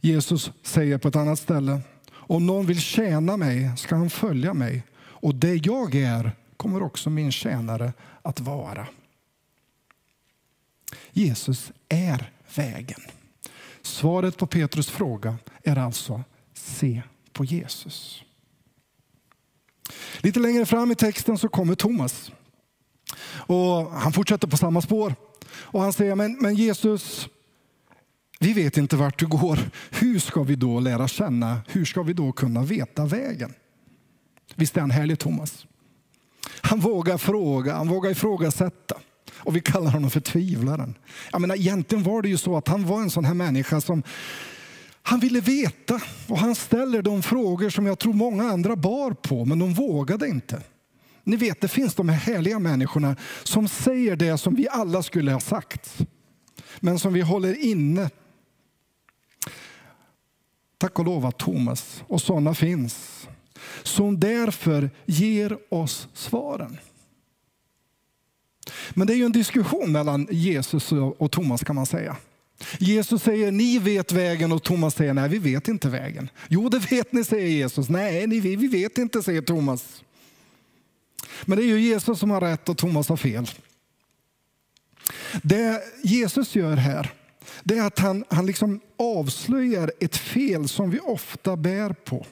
Jesus 0.00 0.50
säger 0.62 0.98
på 0.98 1.08
ett 1.08 1.16
annat 1.16 1.38
ställe, 1.38 1.80
om 2.12 2.46
någon 2.46 2.66
vill 2.66 2.80
tjäna 2.80 3.36
mig 3.36 3.70
ska 3.76 3.96
han 3.96 4.10
följa 4.10 4.54
mig 4.54 4.82
och 4.98 5.34
det 5.34 5.54
jag 5.54 5.94
är 5.94 6.32
kommer 6.56 6.82
också 6.82 7.10
min 7.10 7.32
tjänare 7.32 7.92
att 8.22 8.40
vara. 8.40 8.86
Jesus 11.12 11.72
är 11.88 12.30
vägen. 12.54 13.00
Svaret 13.82 14.36
på 14.36 14.46
Petrus 14.46 14.90
fråga 14.90 15.36
är 15.64 15.78
alltså 15.78 16.22
se 16.54 17.02
på 17.32 17.44
Jesus. 17.44 18.24
Lite 20.18 20.40
längre 20.40 20.66
fram 20.66 20.90
i 20.90 20.94
texten 20.94 21.38
så 21.38 21.48
kommer 21.48 21.74
Thomas. 21.74 22.32
Och 23.28 23.90
han 23.90 24.12
fortsätter 24.12 24.48
på 24.48 24.56
samma 24.56 24.82
spår. 24.82 25.14
Och 25.52 25.80
han 25.80 25.92
säger, 25.92 26.14
men, 26.14 26.36
men 26.40 26.54
Jesus, 26.54 27.28
vi 28.40 28.52
vet 28.52 28.76
inte 28.76 28.96
vart 28.96 29.18
du 29.18 29.26
går. 29.26 29.58
Hur 29.90 30.18
ska 30.18 30.42
vi 30.42 30.56
då 30.56 30.80
lära 30.80 31.08
känna? 31.08 31.60
Hur 31.68 31.84
ska 31.84 32.02
vi 32.02 32.12
då 32.12 32.32
kunna 32.32 32.62
veta 32.62 33.06
vägen? 33.06 33.54
Visst 34.54 34.76
är 34.76 34.80
han 34.80 34.90
härlig 34.90 35.18
Thomas? 35.18 35.66
Han 36.60 36.80
vågar 36.80 37.18
fråga, 37.18 37.74
han 37.74 37.88
vågar 37.88 38.10
ifrågasätta. 38.10 38.96
Och 39.44 39.56
vi 39.56 39.60
kallar 39.60 39.90
honom 39.90 40.10
för 40.10 40.20
tvivlaren. 40.20 40.94
Jag 41.32 41.40
menar, 41.40 41.56
egentligen 41.56 42.04
var 42.04 42.22
det 42.22 42.28
ju 42.28 42.36
så 42.36 42.56
att 42.56 42.68
han 42.68 42.86
var 42.86 43.00
en 43.00 43.10
sån 43.10 43.24
här 43.24 43.34
människa 43.34 43.80
som 43.80 44.02
han 45.02 45.20
ville 45.20 45.40
veta 45.40 46.00
och 46.28 46.38
han 46.38 46.54
ställer 46.54 47.02
de 47.02 47.22
frågor 47.22 47.70
som 47.70 47.86
jag 47.86 47.98
tror 47.98 48.12
många 48.12 48.44
andra 48.44 48.76
bar 48.76 49.10
på, 49.10 49.44
men 49.44 49.58
de 49.58 49.74
vågade 49.74 50.28
inte. 50.28 50.62
Ni 51.24 51.36
vet, 51.36 51.60
det 51.60 51.68
finns 51.68 51.94
de 51.94 52.08
här 52.08 52.16
härliga 52.16 52.58
människorna 52.58 53.16
som 53.42 53.68
säger 53.68 54.16
det 54.16 54.38
som 54.38 54.54
vi 54.54 54.68
alla 54.68 55.02
skulle 55.02 55.32
ha 55.32 55.40
sagt, 55.40 55.98
men 56.80 56.98
som 56.98 57.12
vi 57.12 57.20
håller 57.20 57.64
inne. 57.64 58.10
Tack 60.78 60.98
och 60.98 61.04
lov 61.04 61.26
att 61.26 61.38
Thomas 61.38 62.02
och 62.06 62.22
sådana 62.22 62.54
finns, 62.54 63.26
som 63.82 64.20
därför 64.20 64.90
ger 65.06 65.58
oss 65.68 66.08
svaren. 66.14 66.78
Men 68.90 69.06
det 69.06 69.12
är 69.12 69.16
ju 69.16 69.24
en 69.24 69.32
diskussion 69.32 69.92
mellan 69.92 70.28
Jesus 70.30 70.92
och 70.92 71.30
Thomas 71.30 71.64
kan 71.64 71.76
man 71.76 71.86
säga. 71.86 72.16
Jesus 72.78 73.22
säger 73.22 73.52
ni 73.52 73.78
vet 73.78 74.12
vägen 74.12 74.52
och 74.52 74.62
Thomas 74.62 74.94
säger 74.94 75.14
nej 75.14 75.28
vi 75.28 75.38
vet 75.38 75.68
inte 75.68 75.88
vägen. 75.88 76.28
Jo 76.48 76.68
det 76.68 76.78
vet 76.78 77.12
ni 77.12 77.24
säger 77.24 77.48
Jesus. 77.48 77.88
Nej 77.88 78.26
ni, 78.26 78.40
vi 78.40 78.68
vet 78.68 78.98
inte 78.98 79.22
säger 79.22 79.42
Thomas. 79.42 80.02
Men 81.44 81.58
det 81.58 81.64
är 81.64 81.66
ju 81.66 81.80
Jesus 81.80 82.18
som 82.18 82.30
har 82.30 82.40
rätt 82.40 82.68
och 82.68 82.78
Thomas 82.78 83.08
har 83.08 83.16
fel. 83.16 83.50
Det 85.42 85.82
Jesus 86.02 86.54
gör 86.54 86.76
här 86.76 87.12
det 87.62 87.78
är 87.78 87.82
att 87.82 87.98
han, 87.98 88.24
han 88.30 88.46
liksom 88.46 88.80
avslöjar 88.98 89.92
ett 90.00 90.16
fel 90.16 90.68
som 90.68 90.90
vi 90.90 90.98
ofta 91.00 91.56
bär 91.56 91.92
på. 91.92 92.26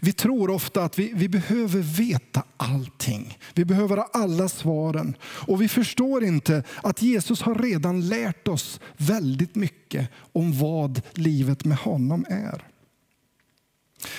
Vi 0.00 0.12
tror 0.12 0.50
ofta 0.50 0.84
att 0.84 0.98
vi, 0.98 1.12
vi 1.14 1.28
behöver 1.28 1.80
veta 1.80 2.42
allting. 2.56 3.38
Vi 3.54 3.64
behöver 3.64 3.96
ha 3.96 4.10
alla 4.12 4.48
svaren. 4.48 5.16
Och 5.22 5.62
vi 5.62 5.68
förstår 5.68 6.24
inte 6.24 6.62
att 6.82 7.02
Jesus 7.02 7.42
har 7.42 7.54
redan 7.54 8.08
lärt 8.08 8.48
oss 8.48 8.80
väldigt 8.96 9.54
mycket 9.54 10.08
om 10.32 10.58
vad 10.58 11.02
livet 11.14 11.64
med 11.64 11.78
honom 11.78 12.24
är. 12.28 12.64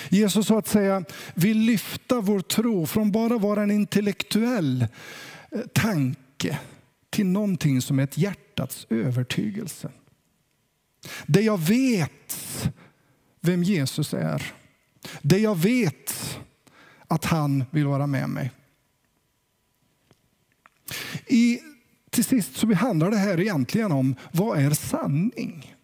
Jesus 0.08 0.46
så 0.46 0.58
att 0.58 0.68
säga 0.68 1.04
vill 1.34 1.58
lyfta 1.58 2.20
vår 2.20 2.40
tro 2.40 2.86
från 2.86 3.12
bara 3.12 3.38
vara 3.38 3.62
en 3.62 3.70
intellektuell 3.70 4.86
eh, 5.50 5.60
tanke 5.60 6.58
till 7.10 7.26
någonting 7.26 7.82
som 7.82 7.98
är 7.98 8.04
ett 8.04 8.18
hjärtats 8.18 8.86
övertygelse. 8.90 9.90
Det 11.26 11.40
jag 11.40 11.58
vet 11.58 12.36
vem 13.40 13.62
Jesus 13.62 14.14
är 14.14 14.52
det 15.22 15.38
jag 15.38 15.58
vet 15.58 16.38
att 17.08 17.24
han 17.24 17.64
vill 17.70 17.86
vara 17.86 18.06
med 18.06 18.28
mig. 18.28 18.50
I 21.26 21.60
till 22.10 22.24
sist 22.24 22.56
så 22.56 22.74
handlar 22.74 23.10
det 23.10 23.16
här 23.16 23.40
egentligen 23.40 23.92
om 23.92 24.14
vad 24.32 24.58
är 24.58 24.70
sanning? 24.70 25.74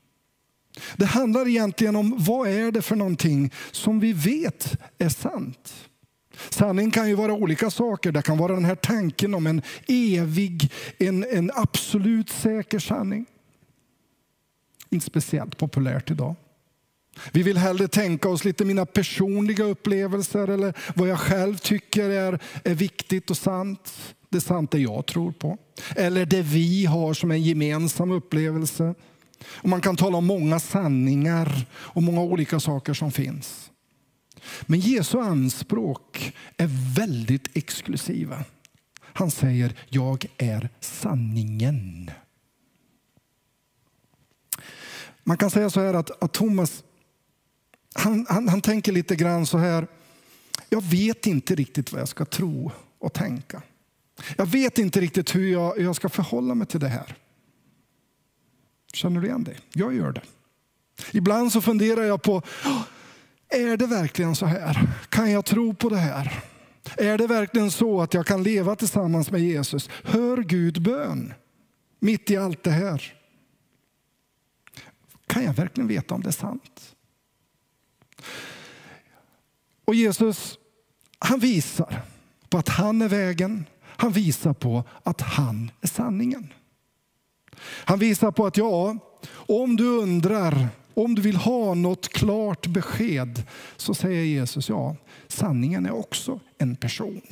Det 0.97 1.07
handlar 1.07 1.49
egentligen 1.49 1.97
om 1.97 2.15
vad 2.19 2.49
är 2.49 2.73
det 2.73 2.83
för 2.83 2.97
någonting 2.97 3.53
som 3.71 4.01
vi 4.01 4.13
vet 4.13 4.77
är 4.99 5.09
sant. 5.09 5.75
Sanning 6.51 6.91
kan 6.91 7.09
ju 7.09 7.15
vara 7.15 7.33
olika 7.33 7.71
saker. 7.71 8.13
Det 8.13 8.23
kan 8.23 8.39
vara 8.39 8.55
den 8.55 8.65
här 8.65 8.75
tanken 8.75 9.35
om 9.35 9.47
en 9.47 9.63
evig, 9.89 10.73
en, 10.99 11.25
en 11.31 11.51
absolut 11.55 12.31
säker 12.31 12.79
sanning. 12.79 13.27
Inte 14.91 15.07
speciellt 15.07 15.57
populärt 15.57 16.11
idag. 16.11 16.35
Vi 17.33 17.43
vill 17.43 17.59
hellre 17.59 17.89
tänka 17.89 18.29
oss 18.29 18.45
lite 18.45 18.65
mina 18.65 18.87
personliga 18.87 19.65
upplevelser 19.65 20.49
eller 20.49 20.75
vad 20.95 21.09
jag 21.09 21.19
själv 21.19 21.57
tycker 21.57 22.11
är, 22.11 22.39
är 22.65 22.75
viktigt 22.75 23.31
och 23.31 23.37
sant. 23.37 24.15
Det 24.29 24.37
är 24.37 24.41
sant 24.41 24.71
det 24.71 24.79
jag 24.79 25.07
tror 25.07 25.33
på. 25.33 25.59
Eller 25.97 26.27
det 26.27 26.43
vi 26.43 26.87
har 26.87 27.15
som 27.15 27.31
en 27.31 27.43
gemensam 27.43 28.11
upplevelse. 28.11 28.95
Och 29.47 29.69
man 29.69 29.81
kan 29.81 29.97
tala 29.97 30.19
om 30.19 30.27
många 30.27 30.61
sanningar 30.61 31.67
och 31.73 32.03
många 32.03 32.21
olika 32.21 32.61
saker 32.61 32.95
som 32.95 33.13
finns. 33.13 33.71
Men 34.63 34.81
Jesu 34.81 35.19
anspråk 35.19 36.33
är 36.57 36.95
väldigt 36.97 37.57
exklusiva. 37.57 38.45
Han 39.01 39.31
säger, 39.31 39.77
jag 39.89 40.27
är 40.39 40.69
sanningen. 40.81 42.11
Man 45.25 45.37
kan 45.37 45.51
säga 45.51 45.71
så 45.71 45.81
här 45.81 45.95
att, 45.95 46.23
att 46.23 46.33
Thomas 46.33 46.85
han, 47.95 48.27
han, 48.29 48.49
han 48.49 48.61
tänker 48.61 48.93
lite 48.93 49.17
grann 49.17 49.47
så 49.47 49.59
här, 49.59 49.87
jag 50.69 50.83
vet 50.83 51.27
inte 51.27 51.55
riktigt 51.55 51.93
vad 51.93 52.01
jag 52.01 52.09
ska 52.09 52.25
tro 52.25 52.73
och 52.99 53.13
tänka. 53.13 53.63
Jag 54.37 54.47
vet 54.47 54.79
inte 54.79 55.01
riktigt 55.01 55.35
hur 55.35 55.53
jag, 55.53 55.81
jag 55.81 55.97
ska 55.97 56.09
förhålla 56.09 56.55
mig 56.55 56.67
till 56.67 56.81
det 56.81 56.89
här. 56.89 57.17
Känner 58.93 59.21
du 59.21 59.27
igen 59.27 59.45
det? 59.45 59.57
Jag 59.73 59.95
gör 59.95 60.13
det. 60.13 60.23
Ibland 61.13 61.53
så 61.53 61.61
funderar 61.61 62.03
jag 62.03 62.23
på, 62.23 62.43
är 63.49 63.77
det 63.77 63.87
verkligen 63.87 64.37
så 64.37 64.47
här? 64.47 64.89
Kan 65.09 65.31
jag 65.31 65.45
tro 65.45 65.75
på 65.75 65.89
det 65.89 65.97
här? 65.97 66.45
Är 66.97 67.19
det 67.19 67.27
verkligen 67.27 67.71
så 67.71 68.01
att 68.01 68.15
jag 68.15 68.27
kan 68.27 68.43
leva 68.43 68.77
tillsammans 68.77 69.31
med 69.31 69.41
Jesus? 69.41 69.91
Hör 70.05 70.37
Gud 70.37 70.83
bön 70.83 71.35
mitt 71.99 72.31
i 72.31 72.37
allt 72.37 72.63
det 72.63 72.71
här? 72.71 73.15
Kan 75.27 75.45
jag 75.45 75.53
verkligen 75.53 75.89
veta 75.89 76.15
om 76.15 76.23
det 76.23 76.29
är 76.29 76.33
sant? 76.33 76.94
Och 79.85 79.95
Jesus 79.95 80.59
han 81.19 81.39
visar 81.39 82.03
på 82.49 82.59
att 82.59 82.69
han 82.69 83.03
är 83.03 83.09
vägen. 83.09 83.65
Han 83.83 84.13
visar 84.13 84.53
på 84.53 84.85
att 85.03 85.21
han 85.21 85.71
är 85.81 85.87
sanningen. 85.87 86.53
Han 87.61 87.99
visar 87.99 88.31
på 88.31 88.47
att 88.47 88.57
ja, 88.57 88.97
om 89.35 89.77
du 89.77 89.85
undrar, 89.85 90.69
om 90.95 91.15
du 91.15 91.23
vill 91.23 91.37
ha 91.37 91.75
något 91.75 92.09
klart 92.09 92.67
besked 92.67 93.43
så 93.77 93.95
säger 93.95 94.25
Jesus 94.25 94.69
ja, 94.69 94.97
sanningen 95.29 95.87
är 95.87 95.95
också 95.95 96.41
en 96.59 96.77
person. 96.77 97.23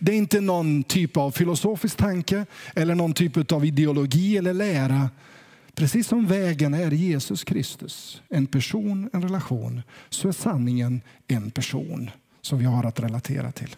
Det 0.00 0.12
är 0.12 0.16
inte 0.16 0.40
någon 0.40 0.82
typ 0.82 1.16
av 1.16 1.30
filosofisk 1.30 1.96
tanke 1.96 2.46
eller 2.74 2.94
någon 2.94 3.12
typ 3.12 3.52
av 3.52 3.64
ideologi 3.64 4.36
eller 4.36 4.54
lära. 4.54 5.10
Precis 5.74 6.08
som 6.08 6.26
vägen 6.26 6.74
är 6.74 6.90
Jesus 6.90 7.44
Kristus, 7.44 8.22
en 8.28 8.46
person, 8.46 9.10
en 9.12 9.22
relation, 9.22 9.82
så 10.08 10.28
är 10.28 10.32
sanningen 10.32 11.02
en 11.28 11.50
person 11.50 12.10
som 12.40 12.58
vi 12.58 12.64
har 12.64 12.84
att 12.84 13.00
relatera 13.00 13.52
till. 13.52 13.76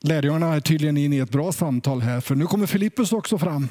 Lärjungarna 0.00 0.54
är 0.54 0.60
tydligen 0.60 0.96
inne 0.96 1.16
i 1.16 1.18
ett 1.18 1.30
bra 1.30 1.52
samtal 1.52 2.00
här, 2.00 2.20
för 2.20 2.34
nu 2.34 2.46
kommer 2.46 2.66
Filippus 2.66 3.12
också 3.12 3.38
fram 3.38 3.68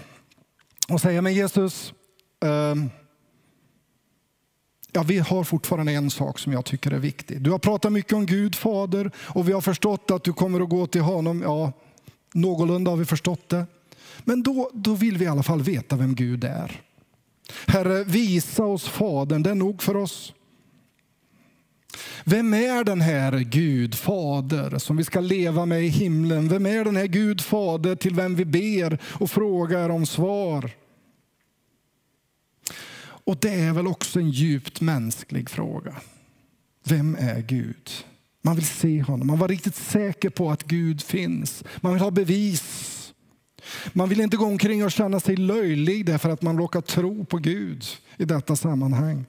och 0.89 1.01
säger, 1.01 1.21
men 1.21 1.33
Jesus, 1.33 1.93
eh, 2.43 2.75
ja, 4.91 5.03
vi 5.03 5.19
har 5.19 5.43
fortfarande 5.43 5.91
en 5.91 6.09
sak 6.09 6.39
som 6.39 6.53
jag 6.53 6.65
tycker 6.65 6.91
är 6.91 6.99
viktig. 6.99 7.41
Du 7.41 7.51
har 7.51 7.59
pratat 7.59 7.91
mycket 7.91 8.13
om 8.13 8.25
Gud, 8.25 8.55
Fader, 8.55 9.11
och 9.17 9.49
vi 9.49 9.53
har 9.53 9.61
förstått 9.61 10.11
att 10.11 10.23
du 10.23 10.33
kommer 10.33 10.61
att 10.61 10.69
gå 10.69 10.87
till 10.87 11.01
honom. 11.01 11.41
Ja, 11.41 11.71
någorlunda 12.33 12.91
har 12.91 12.97
vi 12.97 13.05
förstått 13.05 13.49
det. 13.49 13.65
Men 14.23 14.43
då, 14.43 14.69
då 14.73 14.93
vill 14.93 15.17
vi 15.17 15.25
i 15.25 15.27
alla 15.27 15.43
fall 15.43 15.61
veta 15.61 15.95
vem 15.95 16.15
Gud 16.15 16.43
är. 16.43 16.81
Herre, 17.67 18.03
visa 18.03 18.63
oss 18.63 18.87
Fadern, 18.87 19.43
det 19.43 19.49
är 19.49 19.55
nog 19.55 19.83
för 19.83 19.95
oss. 19.95 20.33
Vem 22.23 22.53
är 22.53 22.83
den 22.83 23.01
här 23.01 23.39
Gud, 23.39 23.95
Fader, 23.95 24.77
som 24.77 24.97
vi 24.97 25.03
ska 25.03 25.19
leva 25.19 25.65
med 25.65 25.83
i 25.83 25.87
himlen? 25.87 26.47
Vem 26.47 26.65
är 26.65 26.85
den 26.85 26.95
här 26.95 27.07
Gud, 27.07 27.41
Fader, 27.41 27.95
till 27.95 28.15
vem 28.15 28.35
vi 28.35 28.45
ber 28.45 28.97
och 29.03 29.31
frågar 29.31 29.89
om 29.89 30.05
svar? 30.05 30.71
Och 33.25 33.37
det 33.41 33.53
är 33.53 33.73
väl 33.73 33.87
också 33.87 34.19
en 34.19 34.29
djupt 34.29 34.81
mänsklig 34.81 35.49
fråga. 35.49 35.95
Vem 36.83 37.15
är 37.19 37.41
Gud? 37.41 37.89
Man 38.41 38.55
vill 38.55 38.65
se 38.65 39.01
honom. 39.01 39.27
Man 39.27 39.39
var 39.39 39.47
riktigt 39.47 39.75
säker 39.75 40.29
på 40.29 40.51
att 40.51 40.63
Gud 40.63 41.01
finns. 41.01 41.63
Man 41.81 41.93
vill 41.93 42.01
ha 42.01 42.11
bevis. 42.11 43.02
Man 43.93 44.09
vill 44.09 44.21
inte 44.21 44.37
gå 44.37 44.45
omkring 44.45 44.85
och 44.85 44.91
känna 44.91 45.19
sig 45.19 45.35
löjlig 45.35 46.05
därför 46.05 46.29
att 46.29 46.41
man 46.41 46.57
råkar 46.57 46.81
tro 46.81 47.25
på 47.25 47.37
Gud 47.37 47.85
i 48.17 48.25
detta 48.25 48.55
sammanhang. 48.55 49.25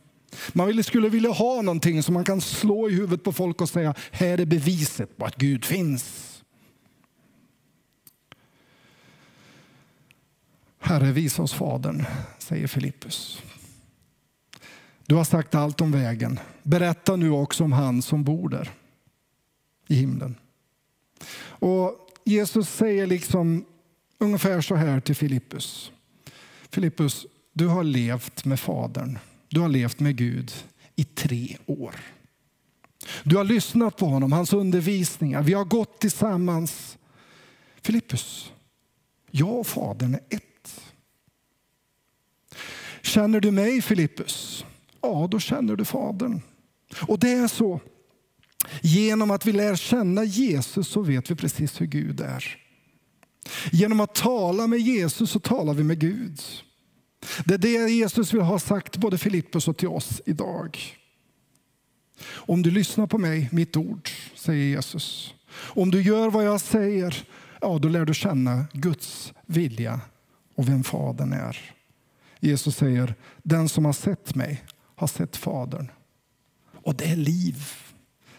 Man 0.52 0.84
skulle 0.84 1.08
vilja 1.08 1.30
ha 1.30 1.62
någonting 1.62 2.02
som 2.02 2.14
man 2.14 2.24
kan 2.24 2.40
slå 2.40 2.88
i 2.88 2.92
huvudet 2.92 3.22
på 3.22 3.32
folk 3.32 3.60
och 3.60 3.68
säga, 3.68 3.94
här 4.10 4.40
är 4.40 4.46
beviset 4.46 5.16
på 5.16 5.24
att 5.24 5.36
Gud 5.36 5.64
finns. 5.64 6.30
Herre, 10.78 11.12
visa 11.12 11.42
oss 11.42 11.52
Fadern, 11.52 12.04
säger 12.38 12.66
Filippus. 12.66 13.42
Du 15.06 15.14
har 15.14 15.24
sagt 15.24 15.54
allt 15.54 15.80
om 15.80 15.92
vägen. 15.92 16.40
Berätta 16.62 17.16
nu 17.16 17.30
också 17.30 17.64
om 17.64 17.72
han 17.72 18.02
som 18.02 18.24
bor 18.24 18.48
där 18.48 18.70
i 19.88 19.94
himlen. 19.94 20.36
Och 21.42 22.08
Jesus 22.24 22.68
säger 22.68 23.06
liksom 23.06 23.64
ungefär 24.24 24.60
så 24.60 24.74
här 24.74 25.00
till 25.00 25.16
Filippus. 25.16 25.92
Filippus, 26.70 27.26
du 27.52 27.66
har 27.66 27.84
levt 27.84 28.44
med 28.44 28.60
Fadern. 28.60 29.18
Du 29.48 29.60
har 29.60 29.68
levt 29.68 30.00
med 30.00 30.16
Gud 30.16 30.52
i 30.96 31.04
tre 31.04 31.56
år. 31.66 31.94
Du 33.22 33.36
har 33.36 33.44
lyssnat 33.44 33.96
på 33.96 34.06
honom, 34.06 34.32
hans 34.32 34.52
undervisningar. 34.52 35.42
Vi 35.42 35.52
har 35.52 35.64
gått 35.64 36.00
tillsammans. 36.00 36.98
Filippus, 37.82 38.52
jag 39.30 39.58
och 39.58 39.66
Fadern 39.66 40.14
är 40.14 40.20
ett. 40.36 40.80
Känner 43.02 43.40
du 43.40 43.50
mig, 43.50 43.82
Filippus? 43.82 44.64
Ja, 45.00 45.28
då 45.30 45.38
känner 45.40 45.76
du 45.76 45.84
Fadern. 45.84 46.40
Och 47.08 47.18
det 47.18 47.30
är 47.30 47.48
så. 47.48 47.80
Genom 48.82 49.30
att 49.30 49.46
vi 49.46 49.52
lär 49.52 49.76
känna 49.76 50.24
Jesus 50.24 50.88
så 50.88 51.02
vet 51.02 51.30
vi 51.30 51.34
precis 51.34 51.80
hur 51.80 51.86
Gud 51.86 52.20
är. 52.20 52.63
Genom 53.72 54.00
att 54.00 54.14
tala 54.14 54.66
med 54.66 54.78
Jesus 54.78 55.30
så 55.30 55.40
talar 55.40 55.74
vi 55.74 55.84
med 55.84 55.98
Gud. 55.98 56.40
Det 57.44 57.54
är 57.54 57.58
det 57.58 57.90
Jesus 57.90 58.34
vill 58.34 58.40
ha 58.40 58.58
sagt 58.58 58.96
både 58.96 59.18
Filippus 59.18 59.68
och 59.68 59.76
till 59.76 59.88
oss 59.88 60.20
idag. 60.26 60.78
Om 62.32 62.62
du 62.62 62.70
lyssnar 62.70 63.06
på 63.06 63.18
mig, 63.18 63.48
mitt 63.52 63.76
ord, 63.76 64.10
säger 64.34 64.64
Jesus. 64.64 65.34
Om 65.56 65.90
du 65.90 66.02
gör 66.02 66.30
vad 66.30 66.44
jag 66.44 66.60
säger, 66.60 67.24
ja, 67.60 67.78
då 67.78 67.88
lär 67.88 68.04
du 68.04 68.14
känna 68.14 68.64
Guds 68.72 69.32
vilja 69.46 70.00
och 70.54 70.68
vem 70.68 70.84
Fadern 70.84 71.32
är. 71.32 71.74
Jesus 72.40 72.76
säger, 72.76 73.14
den 73.42 73.68
som 73.68 73.84
har 73.84 73.92
sett 73.92 74.34
mig 74.34 74.64
har 74.96 75.06
sett 75.06 75.36
Fadern. 75.36 75.90
Och 76.84 76.94
det 76.94 77.04
är 77.04 77.16
liv 77.16 77.64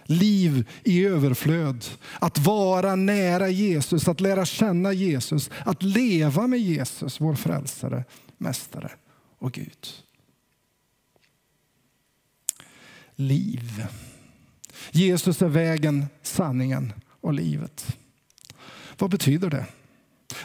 liv 0.05 0.69
i 0.83 1.05
överflöd. 1.05 1.85
Att 2.19 2.37
vara 2.37 2.95
nära 2.95 3.49
Jesus, 3.49 4.07
att 4.07 4.21
lära 4.21 4.45
känna 4.45 4.93
Jesus, 4.93 5.49
att 5.65 5.83
leva 5.83 6.47
med 6.47 6.59
Jesus, 6.59 7.21
vår 7.21 7.35
frälsare, 7.35 8.03
mästare 8.37 8.91
och 9.39 9.51
Gud. 9.51 9.87
Liv. 13.15 13.85
Jesus 14.91 15.41
är 15.41 15.47
vägen, 15.47 16.05
sanningen 16.21 16.93
och 17.21 17.33
livet. 17.33 17.97
Vad 18.97 19.09
betyder 19.09 19.49
det? 19.49 19.65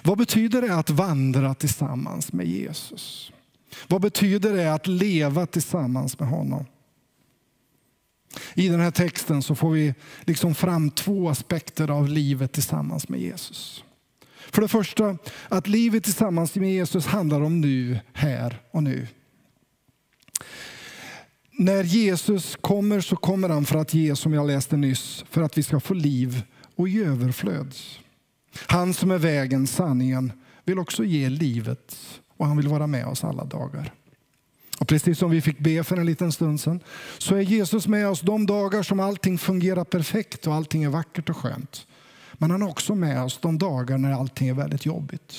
Vad 0.02 0.18
betyder 0.18 0.62
det 0.62 0.74
att 0.74 0.90
vandra 0.90 1.54
tillsammans 1.54 2.32
med 2.32 2.46
Jesus? 2.46 3.32
Vad 3.88 4.00
betyder 4.00 4.56
det 4.56 4.74
att 4.74 4.86
leva 4.86 5.46
tillsammans 5.46 6.18
med 6.18 6.28
honom? 6.28 6.64
I 8.54 8.68
den 8.68 8.80
här 8.80 8.90
texten 8.90 9.42
så 9.42 9.54
får 9.54 9.70
vi 9.70 9.94
liksom 10.24 10.54
fram 10.54 10.90
två 10.90 11.28
aspekter 11.28 11.90
av 11.90 12.08
livet 12.08 12.52
tillsammans 12.52 13.08
med 13.08 13.20
Jesus. 13.20 13.84
För 14.52 14.62
det 14.62 14.68
första, 14.68 15.16
att 15.48 15.66
livet 15.66 16.04
tillsammans 16.04 16.54
med 16.54 16.72
Jesus 16.72 17.06
handlar 17.06 17.40
om 17.40 17.60
nu, 17.60 17.98
här 18.12 18.60
och 18.70 18.82
nu. 18.82 19.06
När 21.50 21.84
Jesus 21.84 22.56
kommer 22.60 23.00
så 23.00 23.16
kommer 23.16 23.48
han 23.48 23.64
för 23.64 23.78
att 23.78 23.94
ge, 23.94 24.16
som 24.16 24.34
jag 24.34 24.46
läste 24.46 24.76
nyss, 24.76 25.24
för 25.30 25.42
att 25.42 25.58
vi 25.58 25.62
ska 25.62 25.80
få 25.80 25.94
liv 25.94 26.42
och 26.76 26.88
i 26.88 27.02
överflöd. 27.02 27.74
Han 28.66 28.94
som 28.94 29.10
är 29.10 29.18
vägen, 29.18 29.66
sanningen, 29.66 30.32
vill 30.64 30.78
också 30.78 31.04
ge 31.04 31.28
livet 31.28 31.96
och 32.36 32.46
han 32.46 32.56
vill 32.56 32.68
vara 32.68 32.86
med 32.86 33.06
oss 33.06 33.24
alla 33.24 33.44
dagar. 33.44 33.94
Och 34.80 34.88
precis 34.88 35.18
som 35.18 35.30
vi 35.30 35.40
fick 35.40 35.58
be 35.58 35.84
för 35.84 35.96
en 35.96 36.06
liten 36.06 36.32
stund 36.32 36.60
sedan 36.60 36.80
så 37.18 37.34
är 37.34 37.40
Jesus 37.40 37.86
med 37.86 38.08
oss 38.08 38.20
de 38.20 38.46
dagar 38.46 38.82
som 38.82 39.00
allting 39.00 39.38
fungerar 39.38 39.84
perfekt 39.84 40.46
och 40.46 40.54
allting 40.54 40.84
är 40.84 40.88
vackert 40.88 41.30
och 41.30 41.36
skönt. 41.36 41.86
Men 42.32 42.50
han 42.50 42.62
är 42.62 42.68
också 42.68 42.94
med 42.94 43.22
oss 43.22 43.38
de 43.42 43.58
dagar 43.58 43.98
när 43.98 44.12
allting 44.12 44.48
är 44.48 44.54
väldigt 44.54 44.86
jobbigt. 44.86 45.34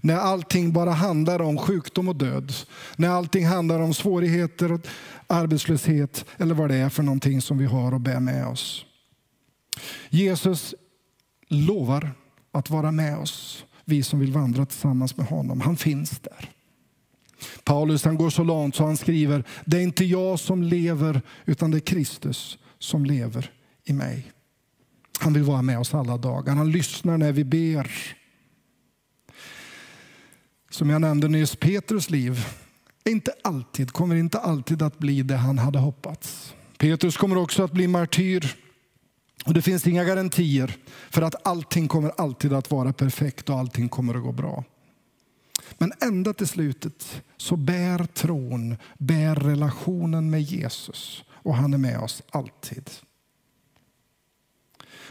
När 0.00 0.16
allting 0.16 0.72
bara 0.72 0.90
handlar 0.90 1.42
om 1.42 1.58
sjukdom 1.58 2.08
och 2.08 2.16
död. 2.16 2.52
När 2.96 3.08
allting 3.08 3.46
handlar 3.46 3.80
om 3.80 3.94
svårigheter 3.94 4.72
och 4.72 4.80
arbetslöshet 5.26 6.24
eller 6.38 6.54
vad 6.54 6.70
det 6.70 6.76
är 6.76 6.88
för 6.88 7.02
någonting 7.02 7.42
som 7.42 7.58
vi 7.58 7.66
har 7.66 7.92
att 7.92 8.00
bära 8.00 8.20
med 8.20 8.46
oss. 8.46 8.84
Jesus 10.08 10.74
lovar 11.48 12.12
att 12.52 12.70
vara 12.70 12.92
med 12.92 13.18
oss, 13.18 13.64
vi 13.84 14.02
som 14.02 14.20
vill 14.20 14.32
vandra 14.32 14.66
tillsammans 14.66 15.16
med 15.16 15.26
honom. 15.26 15.60
Han 15.60 15.76
finns 15.76 16.18
där. 16.18 16.53
Paulus 17.64 18.04
han 18.04 18.16
går 18.16 18.30
så 18.30 18.44
långt 18.44 18.74
så 18.74 18.84
han 18.84 18.96
skriver, 18.96 19.44
det 19.64 19.76
är 19.76 19.82
inte 19.82 20.04
jag 20.04 20.40
som 20.40 20.62
lever 20.62 21.22
utan 21.44 21.70
det 21.70 21.78
är 21.78 21.80
Kristus 21.80 22.58
som 22.78 23.04
lever 23.04 23.50
i 23.84 23.92
mig. 23.92 24.32
Han 25.20 25.32
vill 25.32 25.42
vara 25.42 25.62
med 25.62 25.78
oss 25.78 25.94
alla 25.94 26.16
dagar. 26.16 26.54
Han 26.54 26.70
lyssnar 26.70 27.18
när 27.18 27.32
vi 27.32 27.44
ber. 27.44 27.90
Som 30.70 30.90
jag 30.90 31.00
nämnde 31.00 31.28
nyss, 31.28 31.56
Petrus 31.56 32.10
liv 32.10 32.46
inte 33.04 33.32
alltid, 33.42 33.92
kommer 33.92 34.16
inte 34.16 34.38
alltid 34.38 34.82
att 34.82 34.98
bli 34.98 35.22
det 35.22 35.36
han 35.36 35.58
hade 35.58 35.78
hoppats. 35.78 36.54
Petrus 36.78 37.16
kommer 37.16 37.36
också 37.36 37.62
att 37.62 37.72
bli 37.72 37.88
martyr. 37.88 38.56
Och 39.44 39.54
Det 39.54 39.62
finns 39.62 39.86
inga 39.86 40.04
garantier 40.04 40.76
för 41.10 41.22
att 41.22 41.46
allting 41.46 41.88
kommer 41.88 42.12
alltid 42.16 42.52
att 42.52 42.70
vara 42.70 42.92
perfekt 42.92 43.50
och 43.50 43.58
allting 43.58 43.88
kommer 43.88 44.14
att 44.14 44.22
gå 44.22 44.32
bra. 44.32 44.64
Men 45.78 45.92
ända 46.00 46.32
till 46.32 46.48
slutet 46.48 47.22
så 47.36 47.56
bär 47.56 48.04
tron, 48.04 48.76
bär 48.98 49.34
relationen 49.34 50.30
med 50.30 50.42
Jesus 50.42 51.24
och 51.30 51.54
han 51.54 51.74
är 51.74 51.78
med 51.78 51.98
oss 51.98 52.22
alltid. 52.30 52.90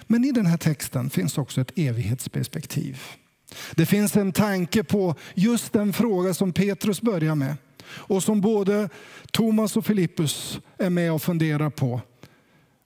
Men 0.07 0.23
i 0.23 0.31
den 0.31 0.45
här 0.45 0.57
texten 0.57 1.09
finns 1.09 1.37
också 1.37 1.61
ett 1.61 1.77
evighetsperspektiv. 1.77 3.01
Det 3.75 3.85
finns 3.85 4.15
en 4.15 4.31
tanke 4.31 4.83
på 4.83 5.15
just 5.33 5.73
den 5.73 5.93
fråga 5.93 6.33
som 6.33 6.53
Petrus 6.53 7.01
börjar 7.01 7.35
med 7.35 7.55
och 7.85 8.23
som 8.23 8.41
både 8.41 8.89
Thomas 9.31 9.77
och 9.77 9.85
Filippus 9.85 10.59
är 10.77 10.89
med 10.89 11.11
och 11.11 11.21
funderar 11.21 11.69
på. 11.69 12.01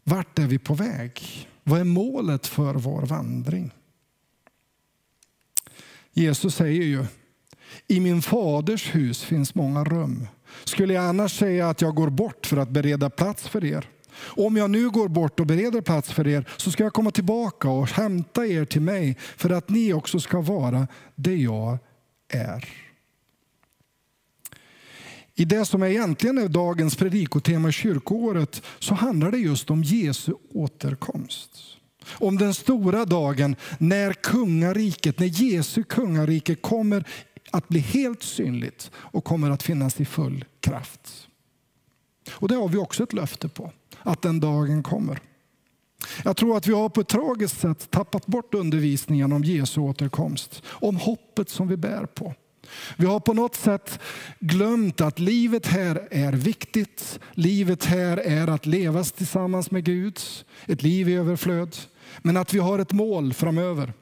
Vart 0.04 0.40
är 0.40 0.48
vi 0.48 0.60
på 0.60 0.74
väg? 0.74 1.22
Vad 1.64 1.80
är 1.80 1.84
målet 1.84 2.48
för 2.48 2.74
vår 2.74 3.02
vandring? 3.02 3.72
Jesus 6.14 6.56
säger 6.56 6.84
ju, 6.84 7.06
i 7.88 8.00
min 8.00 8.22
faders 8.22 8.96
hus 8.96 9.24
finns 9.24 9.56
många 9.56 9.84
rum. 9.84 10.28
Skulle 10.64 10.94
jag 10.94 11.04
annars 11.04 11.40
säga 11.40 11.70
att 11.70 11.82
jag 11.82 11.96
går 11.96 12.10
bort 12.10 12.46
för 12.46 12.58
att 12.58 12.70
bereda 12.70 13.10
plats 13.10 13.48
för 13.48 13.66
er? 13.66 13.90
Om 14.20 14.58
jag 14.58 14.70
nu 14.70 14.90
går 14.90 15.08
bort 15.08 15.40
och 15.40 15.46
bereder 15.46 15.82
plats 15.82 16.12
för 16.12 16.28
er 16.28 16.46
så 16.58 16.72
ska 16.72 16.84
jag 16.84 16.94
komma 16.94 17.12
tillbaka 17.12 17.70
och 17.70 17.88
hämta 17.88 18.46
er 18.46 18.66
till 18.66 18.82
mig 18.82 19.18
för 19.20 19.50
att 19.50 19.70
ni 19.70 19.94
också 19.94 20.20
ska 20.20 20.42
vara 20.42 20.88
det 21.16 21.36
jag 21.36 21.78
är. 22.30 22.70
I 25.36 25.46
det 25.46 25.66
som 25.66 25.84
egentligen 25.84 26.38
är 26.38 26.48
dagens 26.48 26.96
predikotema 26.96 27.70
i 27.70 27.72
kyrkoåret 27.72 28.62
så 28.80 28.94
handlar 28.94 29.32
det 29.32 29.38
just 29.38 29.70
om 29.70 29.84
Jesu 29.84 30.34
återkomst. 30.54 31.50
Om 32.10 32.38
den 32.38 32.54
stora 32.54 33.06
dagen 33.06 33.56
när 33.78 34.14
kungariket, 34.14 35.20
när 35.20 35.42
Jesu 35.42 35.84
kungarike 35.84 36.56
kommer 36.56 37.04
att 37.52 37.68
bli 37.68 37.80
helt 37.80 38.24
synligt 38.24 38.92
och 38.96 39.24
kommer 39.24 39.52
att 39.52 39.64
finnas 39.64 40.02
i 40.02 40.06
full 40.06 40.46
kraft. 40.60 41.28
Och 42.32 42.48
Det 42.48 42.56
har 42.56 42.70
vi 42.70 42.78
också 42.78 43.04
ett 43.04 43.14
löfte 43.14 43.50
på, 43.50 43.72
att 44.00 44.22
den 44.22 44.40
dagen 44.40 44.84
kommer. 44.84 45.20
Jag 46.24 46.38
tror 46.38 46.58
att 46.58 46.68
vi 46.68 46.74
har 46.74 46.90
på 46.90 47.02
ett 47.02 47.08
tragiskt 47.08 47.60
sätt 47.60 47.92
tappat 47.92 48.26
bort 48.26 48.54
undervisningen 48.54 49.34
om 49.34 49.44
Jesu 49.44 49.82
återkomst, 49.82 50.64
om 50.68 50.96
hoppet 50.96 51.50
som 51.50 51.68
vi 51.68 51.78
bär 51.78 52.06
på. 52.06 52.34
Vi 52.98 53.06
har 53.06 53.20
på 53.20 53.34
något 53.34 53.56
sätt 53.56 54.00
glömt 54.40 55.02
att 55.02 55.20
livet 55.20 55.68
här 55.68 56.08
är 56.12 56.34
viktigt. 56.34 57.20
Livet 57.34 57.86
här 57.86 58.18
är 58.18 58.48
att 58.48 58.66
levas 58.66 59.12
tillsammans 59.12 59.72
med 59.72 59.84
Gud, 59.84 60.20
ett 60.66 60.84
liv 60.84 61.10
i 61.10 61.14
överflöd. 61.14 61.78
Men 62.22 62.38
att 62.38 62.54
vi 62.54 62.60
har 62.60 62.80
ett 62.80 62.92
mål 62.92 63.34
framöver. 63.34 63.94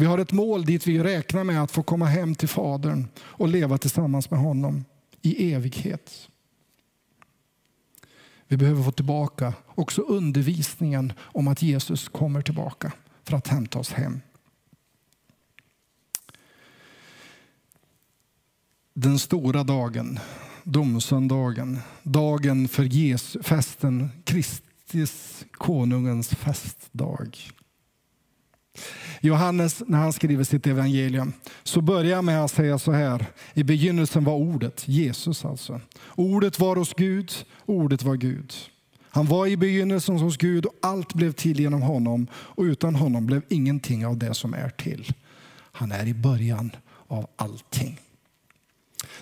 Vi 0.00 0.06
har 0.06 0.18
ett 0.18 0.32
mål 0.32 0.64
dit 0.64 0.86
vi 0.86 0.98
räknar 0.98 1.44
med 1.44 1.62
att 1.62 1.70
få 1.70 1.82
komma 1.82 2.06
hem 2.06 2.34
till 2.34 2.48
Fadern 2.48 3.08
och 3.18 3.48
leva 3.48 3.78
tillsammans 3.78 4.30
med 4.30 4.40
honom 4.40 4.84
i 5.22 5.52
evighet. 5.52 6.28
Vi 8.46 8.56
behöver 8.56 8.82
få 8.82 8.92
tillbaka 8.92 9.54
också 9.66 10.02
undervisningen 10.02 11.12
om 11.20 11.48
att 11.48 11.62
Jesus 11.62 12.08
kommer 12.08 12.42
tillbaka 12.42 12.92
för 13.24 13.36
att 13.36 13.48
hämta 13.48 13.78
oss 13.78 13.92
hem. 13.92 14.20
Den 18.94 19.18
stora 19.18 19.64
dagen, 19.64 20.18
domsöndagen, 20.64 21.78
dagen 22.02 22.68
för 22.68 22.82
Jesu, 22.84 23.42
festen, 23.42 24.10
Kristus 24.24 25.44
konungens 25.52 26.28
festdag. 26.28 27.36
Johannes, 29.20 29.82
när 29.86 29.98
han 29.98 30.12
skriver 30.12 30.44
sitt 30.44 30.66
evangelium, 30.66 31.32
så 31.62 31.80
börjar 31.80 32.16
han 32.16 32.24
med 32.24 32.44
att 32.44 32.50
säga 32.50 32.78
så 32.78 32.92
här. 32.92 33.26
I 33.54 33.64
begynnelsen 33.64 34.24
var 34.24 34.34
ordet, 34.34 34.88
Jesus 34.88 35.44
alltså. 35.44 35.80
Ordet 36.14 36.58
var 36.58 36.76
hos 36.76 36.94
Gud, 36.94 37.32
ordet 37.66 38.02
var 38.02 38.16
Gud. 38.16 38.52
Han 39.10 39.26
var 39.26 39.46
i 39.46 39.56
begynnelsen 39.56 40.18
hos 40.18 40.36
Gud 40.36 40.66
och 40.66 40.74
allt 40.82 41.14
blev 41.14 41.32
till 41.32 41.60
genom 41.60 41.82
honom 41.82 42.26
och 42.32 42.62
utan 42.62 42.94
honom 42.94 43.26
blev 43.26 43.42
ingenting 43.48 44.06
av 44.06 44.16
det 44.16 44.34
som 44.34 44.54
är 44.54 44.68
till. 44.68 45.12
Han 45.72 45.92
är 45.92 46.06
i 46.06 46.14
början 46.14 46.70
av 47.08 47.26
allting. 47.36 48.00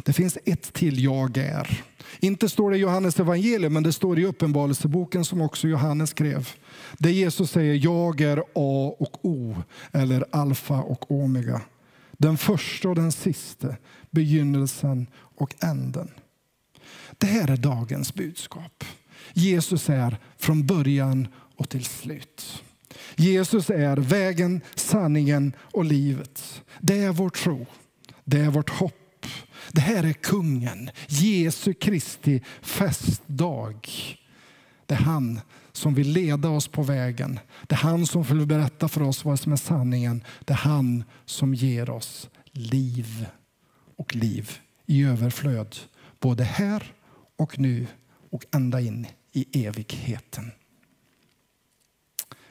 Det 0.02 0.12
finns 0.12 0.38
ett 0.44 0.72
till 0.72 1.04
jag 1.04 1.36
är. 1.36 1.84
Inte 2.20 2.48
står 2.48 2.70
det 2.70 2.76
i 2.76 2.80
Johannes 2.80 3.20
evangelium, 3.20 3.72
men 3.72 3.82
det 3.82 3.92
står 3.92 4.18
i 4.18 4.24
Uppenbarelseboken 4.24 5.24
som 5.24 5.40
också 5.40 5.68
Johannes 5.68 6.10
skrev. 6.10 6.48
Där 6.98 7.10
Jesus 7.10 7.50
säger 7.50 7.74
jag 7.74 8.20
är 8.20 8.38
A 8.54 8.96
och 8.98 9.24
O, 9.24 9.56
eller 9.92 10.24
alfa 10.30 10.80
och 10.80 11.10
omega. 11.10 11.60
Den 12.12 12.38
första 12.38 12.88
och 12.88 12.94
den 12.94 13.12
sista, 13.12 13.76
begynnelsen 14.10 15.06
och 15.14 15.54
änden. 15.64 16.10
Det 17.18 17.26
här 17.26 17.50
är 17.50 17.56
dagens 17.56 18.14
budskap. 18.14 18.84
Jesus 19.32 19.90
är 19.90 20.18
från 20.36 20.66
början 20.66 21.28
och 21.56 21.68
till 21.68 21.84
slut. 21.84 22.62
Jesus 23.16 23.70
är 23.70 23.96
vägen, 23.96 24.60
sanningen 24.74 25.52
och 25.60 25.84
livet. 25.84 26.62
Det 26.80 26.98
är 26.98 27.12
vår 27.12 27.30
tro. 27.30 27.66
Det 28.24 28.40
är 28.40 28.50
vårt 28.50 28.70
hopp. 28.70 29.07
Det 29.72 29.80
här 29.80 30.04
är 30.04 30.12
kungen, 30.12 30.90
Jesu 31.08 31.74
Kristi 31.74 32.42
festdag. 32.62 33.88
Det 34.86 34.94
är 34.94 34.98
han 34.98 35.40
som 35.72 35.94
vill 35.94 36.12
leda 36.12 36.48
oss 36.48 36.68
på 36.68 36.82
vägen. 36.82 37.40
Det 37.66 37.74
är 37.74 37.78
han 37.78 38.06
som 38.06 38.22
vill 38.22 38.46
berätta 38.46 38.88
för 38.88 39.02
oss 39.02 39.24
vad 39.24 39.40
som 39.40 39.52
är 39.52 39.56
sanningen. 39.56 40.24
Det 40.44 40.52
är 40.52 40.56
han 40.56 41.04
som 41.24 41.54
ger 41.54 41.90
oss 41.90 42.28
liv 42.52 43.26
och 43.96 44.16
liv 44.16 44.58
i 44.86 45.04
överflöd. 45.04 45.76
Både 46.20 46.44
här 46.44 46.92
och 47.36 47.58
nu 47.58 47.86
och 48.30 48.44
ända 48.52 48.80
in 48.80 49.06
i 49.32 49.66
evigheten. 49.66 50.50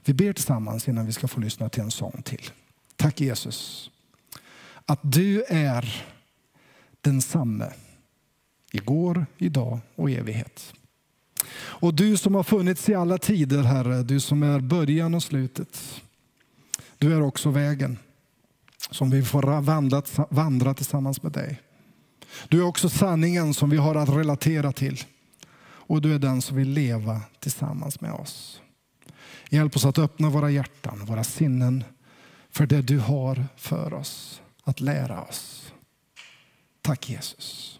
Vi 0.06 0.14
ber 0.14 0.34
tillsammans 0.34 0.88
innan 0.88 1.06
vi 1.06 1.12
ska 1.12 1.28
få 1.28 1.40
lyssna 1.40 1.70
till 1.70 1.84
en 1.84 1.92
sång 1.92 2.22
till. 2.26 2.50
Tack 2.96 3.22
Jesus 3.22 3.92
att 4.88 5.00
du 5.04 5.44
är 5.44 6.06
densamme 7.08 7.74
igår, 8.72 9.26
idag 9.38 9.80
och 9.96 10.12
evighet. 10.12 10.74
Och 11.58 11.94
du 11.94 12.18
som 12.18 12.36
har 12.36 12.44
funnits 12.44 12.90
i 12.90 12.96
alla 12.96 13.18
tider, 13.18 13.64
Herre, 13.64 14.04
du 14.04 14.20
som 14.20 14.44
är 14.44 14.60
början 14.60 15.16
och 15.16 15.24
slutet. 15.24 16.02
Du 16.98 17.14
är 17.14 17.22
också 17.22 17.50
vägen 17.50 17.98
som 18.90 19.10
vi 19.10 19.24
får 19.24 19.62
vandra, 19.62 20.02
vandra 20.30 20.74
tillsammans 20.74 21.24
med 21.24 21.32
dig. 21.32 21.62
Du 22.50 22.60
är 22.60 22.66
också 22.66 22.90
sanningen 22.90 23.54
som 23.54 23.70
vi 23.70 23.78
har 23.78 23.96
att 23.96 24.10
relatera 24.10 24.72
till. 24.72 25.04
Och 25.64 26.02
du 26.02 26.16
är 26.16 26.20
den 26.20 26.42
som 26.42 26.58
vill 26.58 26.70
leva 26.70 27.22
tillsammans 27.40 28.02
med 28.02 28.12
oss. 28.12 28.62
Hjälp 29.50 29.76
oss 29.76 29.86
att 29.86 29.98
öppna 29.98 30.30
våra 30.30 30.52
hjärtan, 30.52 31.06
våra 31.06 31.24
sinnen 31.24 31.84
för 32.50 32.66
det 32.66 32.82
du 32.82 33.00
har 33.00 33.46
för 33.56 33.94
oss 33.94 34.42
att 34.64 34.80
lära 34.80 35.22
oss. 35.22 35.67
Tack 36.88 37.02
Jesus. 37.02 37.34
Amen. 37.36 37.77